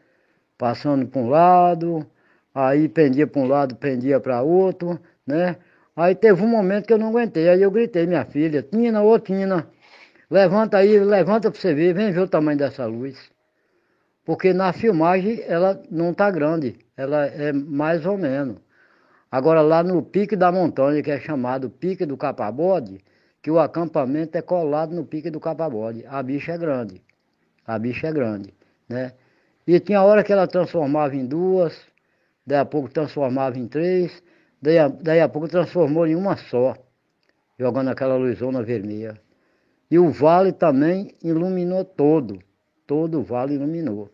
passando 0.58 1.06
para 1.06 1.18
um 1.22 1.30
lado, 1.30 2.06
aí 2.54 2.90
pendia 2.90 3.26
para 3.26 3.40
um 3.40 3.46
lado, 3.46 3.74
pendia 3.74 4.20
para 4.20 4.42
outro, 4.42 5.00
né? 5.26 5.56
Aí 5.96 6.14
teve 6.14 6.42
um 6.42 6.46
momento 6.46 6.86
que 6.86 6.92
eu 6.92 6.98
não 6.98 7.08
aguentei, 7.08 7.48
aí 7.48 7.62
eu 7.62 7.70
gritei, 7.70 8.06
minha 8.06 8.26
filha, 8.26 8.62
Tina, 8.62 9.02
ô 9.02 9.18
Tina, 9.18 9.66
levanta 10.30 10.76
aí, 10.76 11.00
levanta 11.00 11.50
para 11.50 11.58
você 11.58 11.72
ver, 11.72 11.94
vem 11.94 12.12
ver 12.12 12.20
o 12.20 12.28
tamanho 12.28 12.58
dessa 12.58 12.84
luz. 12.84 13.30
Porque 14.26 14.52
na 14.52 14.74
filmagem 14.74 15.42
ela 15.46 15.82
não 15.90 16.10
está 16.10 16.30
grande, 16.30 16.76
ela 16.94 17.24
é 17.24 17.50
mais 17.50 18.04
ou 18.04 18.18
menos. 18.18 18.58
Agora 19.30 19.60
lá 19.62 19.82
no 19.82 20.02
pique 20.02 20.34
da 20.34 20.50
montanha, 20.50 21.02
que 21.02 21.10
é 21.10 21.20
chamado 21.20 21.70
Pique 21.70 22.04
do 22.04 22.16
Capabode, 22.16 22.98
que 23.40 23.50
o 23.50 23.58
acampamento 23.60 24.36
é 24.36 24.42
colado 24.42 24.94
no 24.94 25.04
Pique 25.04 25.30
do 25.30 25.38
Capabode. 25.38 26.04
A 26.08 26.22
bicha 26.22 26.52
é 26.52 26.58
grande. 26.58 27.00
A 27.64 27.78
bicha 27.78 28.08
é 28.08 28.12
grande, 28.12 28.52
né? 28.88 29.12
E 29.66 29.78
tinha 29.78 30.02
hora 30.02 30.24
que 30.24 30.32
ela 30.32 30.48
transformava 30.48 31.14
em 31.14 31.24
duas, 31.24 31.78
daí 32.44 32.58
a 32.58 32.64
pouco 32.64 32.90
transformava 32.90 33.56
em 33.56 33.68
três, 33.68 34.20
daí 34.60 34.78
a, 34.78 34.88
daí 34.88 35.20
a 35.20 35.28
pouco 35.28 35.46
transformou 35.46 36.06
em 36.06 36.16
uma 36.16 36.36
só, 36.36 36.74
jogando 37.56 37.90
aquela 37.90 38.16
luzona 38.16 38.62
vermelha. 38.62 39.20
E 39.88 39.98
o 39.98 40.10
vale 40.10 40.50
também 40.50 41.14
iluminou 41.22 41.84
todo, 41.84 42.40
todo 42.84 43.20
o 43.20 43.22
vale 43.22 43.54
iluminou. 43.54 44.10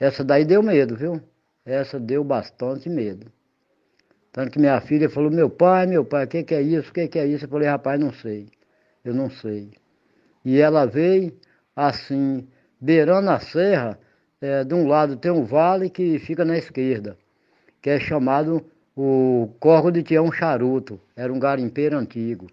Essa 0.00 0.24
daí 0.24 0.44
deu 0.44 0.62
medo, 0.62 0.96
viu? 0.96 1.20
Essa 1.64 2.00
deu 2.00 2.24
bastante 2.24 2.88
medo. 2.88 3.30
Tanto 4.36 4.50
que 4.50 4.58
minha 4.58 4.78
filha 4.82 5.08
falou, 5.08 5.30
meu 5.30 5.48
pai, 5.48 5.86
meu 5.86 6.04
pai, 6.04 6.26
o 6.26 6.28
que, 6.28 6.42
que 6.44 6.54
é 6.54 6.60
isso? 6.60 6.90
O 6.90 6.92
que, 6.92 7.08
que 7.08 7.18
é 7.18 7.26
isso? 7.26 7.46
Eu 7.46 7.48
falei, 7.48 7.66
rapaz, 7.66 7.98
não 7.98 8.12
sei. 8.12 8.46
Eu 9.02 9.14
não 9.14 9.30
sei. 9.30 9.70
E 10.44 10.60
ela 10.60 10.84
veio 10.84 11.32
assim, 11.74 12.46
beirando 12.78 13.30
a 13.30 13.40
serra, 13.40 13.98
é, 14.38 14.62
de 14.62 14.74
um 14.74 14.86
lado 14.86 15.16
tem 15.16 15.30
um 15.30 15.42
vale 15.42 15.88
que 15.88 16.18
fica 16.18 16.44
na 16.44 16.58
esquerda, 16.58 17.16
que 17.80 17.88
é 17.88 17.98
chamado 17.98 18.62
o 18.94 19.54
Corgo 19.58 19.90
de 19.90 20.02
Tião 20.02 20.30
Charuto, 20.30 21.00
era 21.16 21.32
um 21.32 21.38
garimpeiro 21.38 21.96
antigo, 21.96 22.46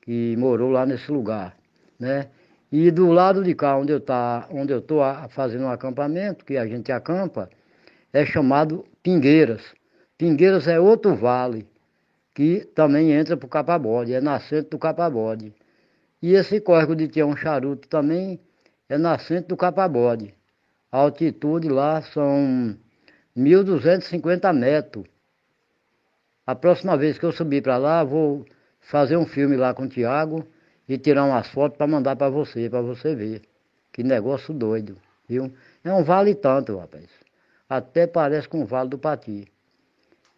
que 0.00 0.34
morou 0.38 0.70
lá 0.70 0.86
nesse 0.86 1.12
lugar, 1.12 1.54
né? 1.98 2.28
E 2.72 2.90
do 2.90 3.08
lado 3.12 3.44
de 3.44 3.54
cá, 3.54 3.76
onde 3.76 3.92
eu 3.92 4.00
tá, 4.00 4.48
onde 4.50 4.72
eu 4.72 4.80
tô 4.80 5.00
fazendo 5.28 5.64
um 5.64 5.70
acampamento, 5.70 6.46
que 6.46 6.56
a 6.56 6.66
gente 6.66 6.90
acampa, 6.90 7.50
é 8.10 8.24
chamado 8.24 8.86
Pingueiras. 9.02 9.78
Pingueiras 10.20 10.68
é 10.68 10.78
outro 10.78 11.14
vale, 11.14 11.66
que 12.34 12.66
também 12.74 13.10
entra 13.10 13.38
para 13.38 13.46
o 13.46 13.48
Capabode, 13.48 14.12
é 14.12 14.20
nascente 14.20 14.68
do 14.68 14.78
Capabode. 14.78 15.54
E 16.20 16.34
esse 16.34 16.60
córrego 16.60 16.94
de 16.94 17.08
Tião 17.08 17.34
Charuto 17.34 17.88
também 17.88 18.38
é 18.86 18.98
nascente 18.98 19.48
do 19.48 19.56
Capabode. 19.56 20.34
A 20.92 20.98
altitude 20.98 21.70
lá 21.70 22.02
são 22.02 22.76
1.250 23.34 24.52
metros. 24.52 25.06
A 26.46 26.54
próxima 26.54 26.98
vez 26.98 27.18
que 27.18 27.24
eu 27.24 27.32
subir 27.32 27.62
para 27.62 27.78
lá, 27.78 28.04
vou 28.04 28.44
fazer 28.78 29.16
um 29.16 29.24
filme 29.24 29.56
lá 29.56 29.72
com 29.72 29.84
o 29.84 29.88
Tiago 29.88 30.46
e 30.86 30.98
tirar 30.98 31.24
umas 31.24 31.48
fotos 31.48 31.78
para 31.78 31.86
mandar 31.86 32.14
para 32.14 32.28
você, 32.28 32.68
para 32.68 32.82
você 32.82 33.14
ver. 33.14 33.40
Que 33.90 34.02
negócio 34.02 34.52
doido, 34.52 34.98
viu? 35.26 35.50
É 35.82 35.90
um 35.94 36.04
vale 36.04 36.34
tanto, 36.34 36.76
rapaz. 36.76 37.08
Até 37.66 38.06
parece 38.06 38.46
com 38.46 38.60
o 38.60 38.66
Vale 38.66 38.90
do 38.90 38.98
Pati. 38.98 39.50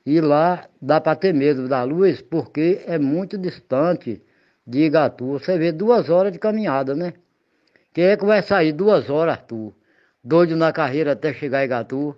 E 0.04 0.20
lá 0.20 0.68
dá 0.80 1.00
para 1.00 1.16
ter 1.16 1.32
medo 1.32 1.68
da 1.68 1.84
luz 1.84 2.20
porque 2.20 2.82
é 2.86 2.98
muito 2.98 3.38
distante 3.38 4.20
de 4.66 4.80
Igatu. 4.80 5.38
Você 5.38 5.56
vê 5.56 5.70
duas 5.70 6.10
horas 6.10 6.32
de 6.32 6.40
caminhada, 6.40 6.94
né? 6.94 7.14
Quem 7.94 8.06
é 8.06 8.16
que 8.16 8.24
vai 8.24 8.42
sair 8.42 8.72
duas 8.72 9.08
horas, 9.08 9.34
Arthur? 9.34 9.72
Doido 10.24 10.56
na 10.56 10.72
carreira 10.72 11.12
até 11.12 11.32
chegar 11.32 11.58
a 11.58 11.64
Igatu. 11.64 12.16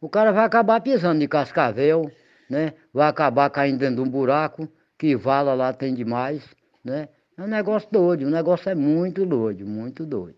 O 0.00 0.08
cara 0.08 0.32
vai 0.32 0.44
acabar 0.44 0.80
pisando 0.82 1.20
de 1.20 1.26
cascavel, 1.26 2.10
né? 2.50 2.74
Vai 2.92 3.08
acabar 3.08 3.48
caindo 3.48 3.78
dentro 3.78 3.96
de 3.96 4.02
um 4.02 4.10
buraco, 4.10 4.68
que 4.98 5.16
vala 5.16 5.54
lá 5.54 5.72
tem 5.72 5.94
demais, 5.94 6.44
né? 6.84 7.08
É 7.38 7.42
um 7.42 7.46
negócio 7.46 7.88
doido, 7.90 8.26
o 8.26 8.30
negócio 8.30 8.68
é 8.68 8.74
muito 8.74 9.24
doido, 9.24 9.66
muito 9.66 10.04
doido. 10.04 10.36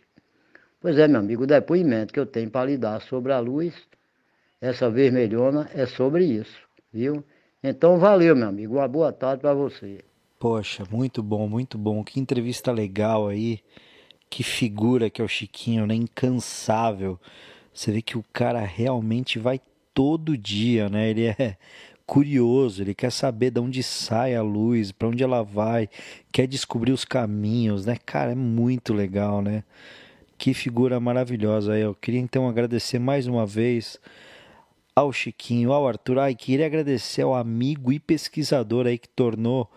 Pois 0.81 0.96
é, 0.99 1.09
meu 1.09 1.18
amigo, 1.18 1.42
o 1.42 1.46
depoimento 1.46 2.12
que 2.12 2.20
eu 2.20 2.27
tenho 2.27 2.49
para 2.49 2.66
lhe 2.66 2.79
dar 2.79 3.01
sobre 3.03 3.33
a 3.33 3.40
luz, 3.40 3.75
essa 4.61 4.88
vermelhona, 4.88 5.68
é 5.75 5.85
sobre 5.85 6.25
isso 6.25 6.65
viu? 6.96 7.22
Então 7.62 7.98
valeu, 7.98 8.35
meu 8.35 8.48
amigo. 8.48 8.76
Uma 8.76 8.88
boa 8.88 9.12
tarde 9.12 9.42
para 9.42 9.52
você. 9.52 10.02
Poxa, 10.38 10.85
muito 10.90 11.22
bom, 11.22 11.46
muito 11.46 11.76
bom. 11.76 12.02
Que 12.02 12.18
entrevista 12.18 12.72
legal 12.72 13.28
aí. 13.28 13.61
Que 14.30 14.42
figura 14.42 15.11
que 15.11 15.20
é 15.20 15.24
o 15.24 15.28
Chiquinho, 15.28 15.87
né? 15.87 15.94
Incansável. 15.94 17.20
Você 17.72 17.92
vê 17.92 18.00
que 18.00 18.16
o 18.16 18.24
cara 18.32 18.61
realmente 18.61 19.38
vai 19.38 19.61
todo 19.92 20.38
dia, 20.38 20.88
né? 20.88 21.11
Ele 21.11 21.26
é 21.26 21.56
curioso, 22.06 22.82
ele 22.82 22.94
quer 22.94 23.12
saber 23.12 23.50
de 23.50 23.61
onde 23.61 23.82
sai 23.82 24.35
a 24.35 24.42
luz, 24.42 24.90
para 24.90 25.09
onde 25.09 25.22
ela 25.22 25.42
vai, 25.42 25.88
quer 26.32 26.46
descobrir 26.46 26.92
os 26.92 27.04
caminhos, 27.04 27.85
né? 27.85 27.96
Cara, 28.06 28.32
é 28.32 28.35
muito 28.35 28.94
legal, 28.94 29.42
né? 29.42 29.64
Que 30.38 30.54
figura 30.54 30.98
maravilhosa. 30.98 31.76
Eu 31.76 31.94
queria 31.94 32.20
então 32.20 32.48
agradecer 32.48 32.98
mais 32.98 33.26
uma 33.26 33.44
vez 33.44 34.00
ao 34.96 35.12
Chiquinho, 35.12 35.72
ao 35.72 35.87
Arthur. 35.87 36.20
Ai, 36.20 36.35
queria 36.35 36.64
agradecer 36.64 37.20
ao 37.20 37.35
amigo 37.35 37.92
e 37.92 38.00
pesquisador 38.00 38.87
aí 38.87 38.96
que 38.96 39.11
tornou 39.11 39.70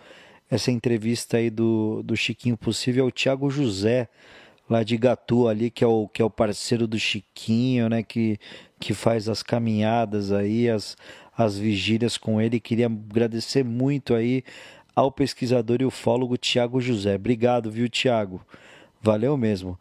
essa 0.49 0.71
entrevista 0.71 1.35
aí 1.35 1.49
do, 1.49 2.01
do 2.03 2.15
Chiquinho 2.15 2.55
possível, 2.55 3.05
o 3.05 3.11
Thiago 3.11 3.51
José, 3.51 4.07
lá 4.69 4.81
de 4.81 4.95
Gatu 4.95 5.49
ali, 5.49 5.69
que 5.69 5.83
é 5.83 5.87
o, 5.87 6.07
que 6.07 6.21
é 6.21 6.25
o 6.25 6.29
parceiro 6.29 6.87
do 6.87 6.97
Chiquinho, 6.97 7.89
né, 7.89 8.01
que, 8.01 8.39
que 8.79 8.93
faz 8.93 9.27
as 9.27 9.43
caminhadas 9.43 10.31
aí, 10.31 10.69
as, 10.69 10.95
as 11.37 11.57
vigílias 11.57 12.17
com 12.17 12.39
ele. 12.39 12.59
Queria 12.59 12.85
agradecer 12.85 13.63
muito 13.63 14.15
aí 14.15 14.41
ao 14.95 15.11
pesquisador 15.11 15.81
e 15.81 15.85
ufólogo 15.85 16.37
Tiago 16.37 16.79
José. 16.79 17.15
Obrigado, 17.15 17.69
viu, 17.69 17.89
Tiago? 17.89 18.41
Valeu 19.01 19.35
mesmo. 19.35 19.77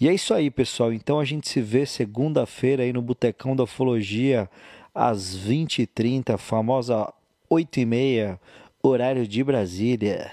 E 0.00 0.08
é 0.08 0.12
isso 0.14 0.34
aí, 0.34 0.50
pessoal. 0.50 0.92
Então 0.92 1.20
a 1.20 1.24
gente 1.24 1.48
se 1.48 1.60
vê 1.60 1.86
segunda-feira 1.86 2.82
aí 2.82 2.92
no 2.92 3.00
Botecão 3.00 3.54
da 3.54 3.62
Ufologia, 3.62 4.50
às 4.92 5.36
20h30, 5.36 6.36
famosa 6.36 7.12
8h30, 7.50 8.38
horário 8.82 9.26
de 9.26 9.44
Brasília. 9.44 10.32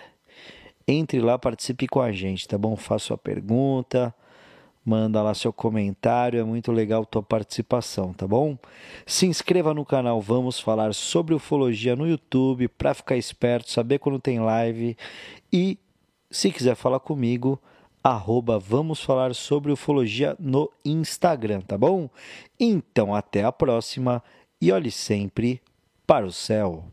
Entre 0.87 1.19
lá, 1.19 1.37
participe 1.37 1.87
com 1.87 2.01
a 2.01 2.11
gente, 2.11 2.47
tá 2.47 2.57
bom? 2.57 2.75
Faça 2.75 3.05
sua 3.05 3.17
pergunta, 3.17 4.13
manda 4.83 5.21
lá 5.21 5.33
seu 5.35 5.53
comentário, 5.53 6.39
é 6.39 6.43
muito 6.43 6.71
legal 6.71 7.05
tua 7.05 7.21
participação, 7.21 8.13
tá 8.13 8.27
bom? 8.27 8.57
Se 9.05 9.27
inscreva 9.27 9.75
no 9.75 9.85
canal 9.85 10.19
Vamos 10.19 10.59
Falar 10.59 10.93
sobre 10.95 11.35
Ufologia 11.35 11.95
no 11.95 12.07
YouTube 12.07 12.67
para 12.67 12.95
ficar 12.95 13.15
esperto, 13.15 13.69
saber 13.69 13.99
quando 13.99 14.19
tem 14.19 14.39
live 14.39 14.97
e 15.53 15.77
se 16.31 16.51
quiser 16.51 16.75
falar 16.75 16.99
comigo, 16.99 17.61
arroba 18.03 18.57
Vamos 18.57 19.01
Falar 19.01 19.33
sobre 19.35 19.71
Ufologia 19.71 20.35
no 20.39 20.71
Instagram, 20.83 21.61
tá 21.61 21.77
bom? 21.77 22.09
Então, 22.59 23.13
até 23.13 23.43
a 23.43 23.51
próxima 23.51 24.23
e 24.59 24.71
olhe 24.71 24.91
sempre 24.91 25.61
para 26.05 26.25
o 26.25 26.31
céu. 26.31 26.85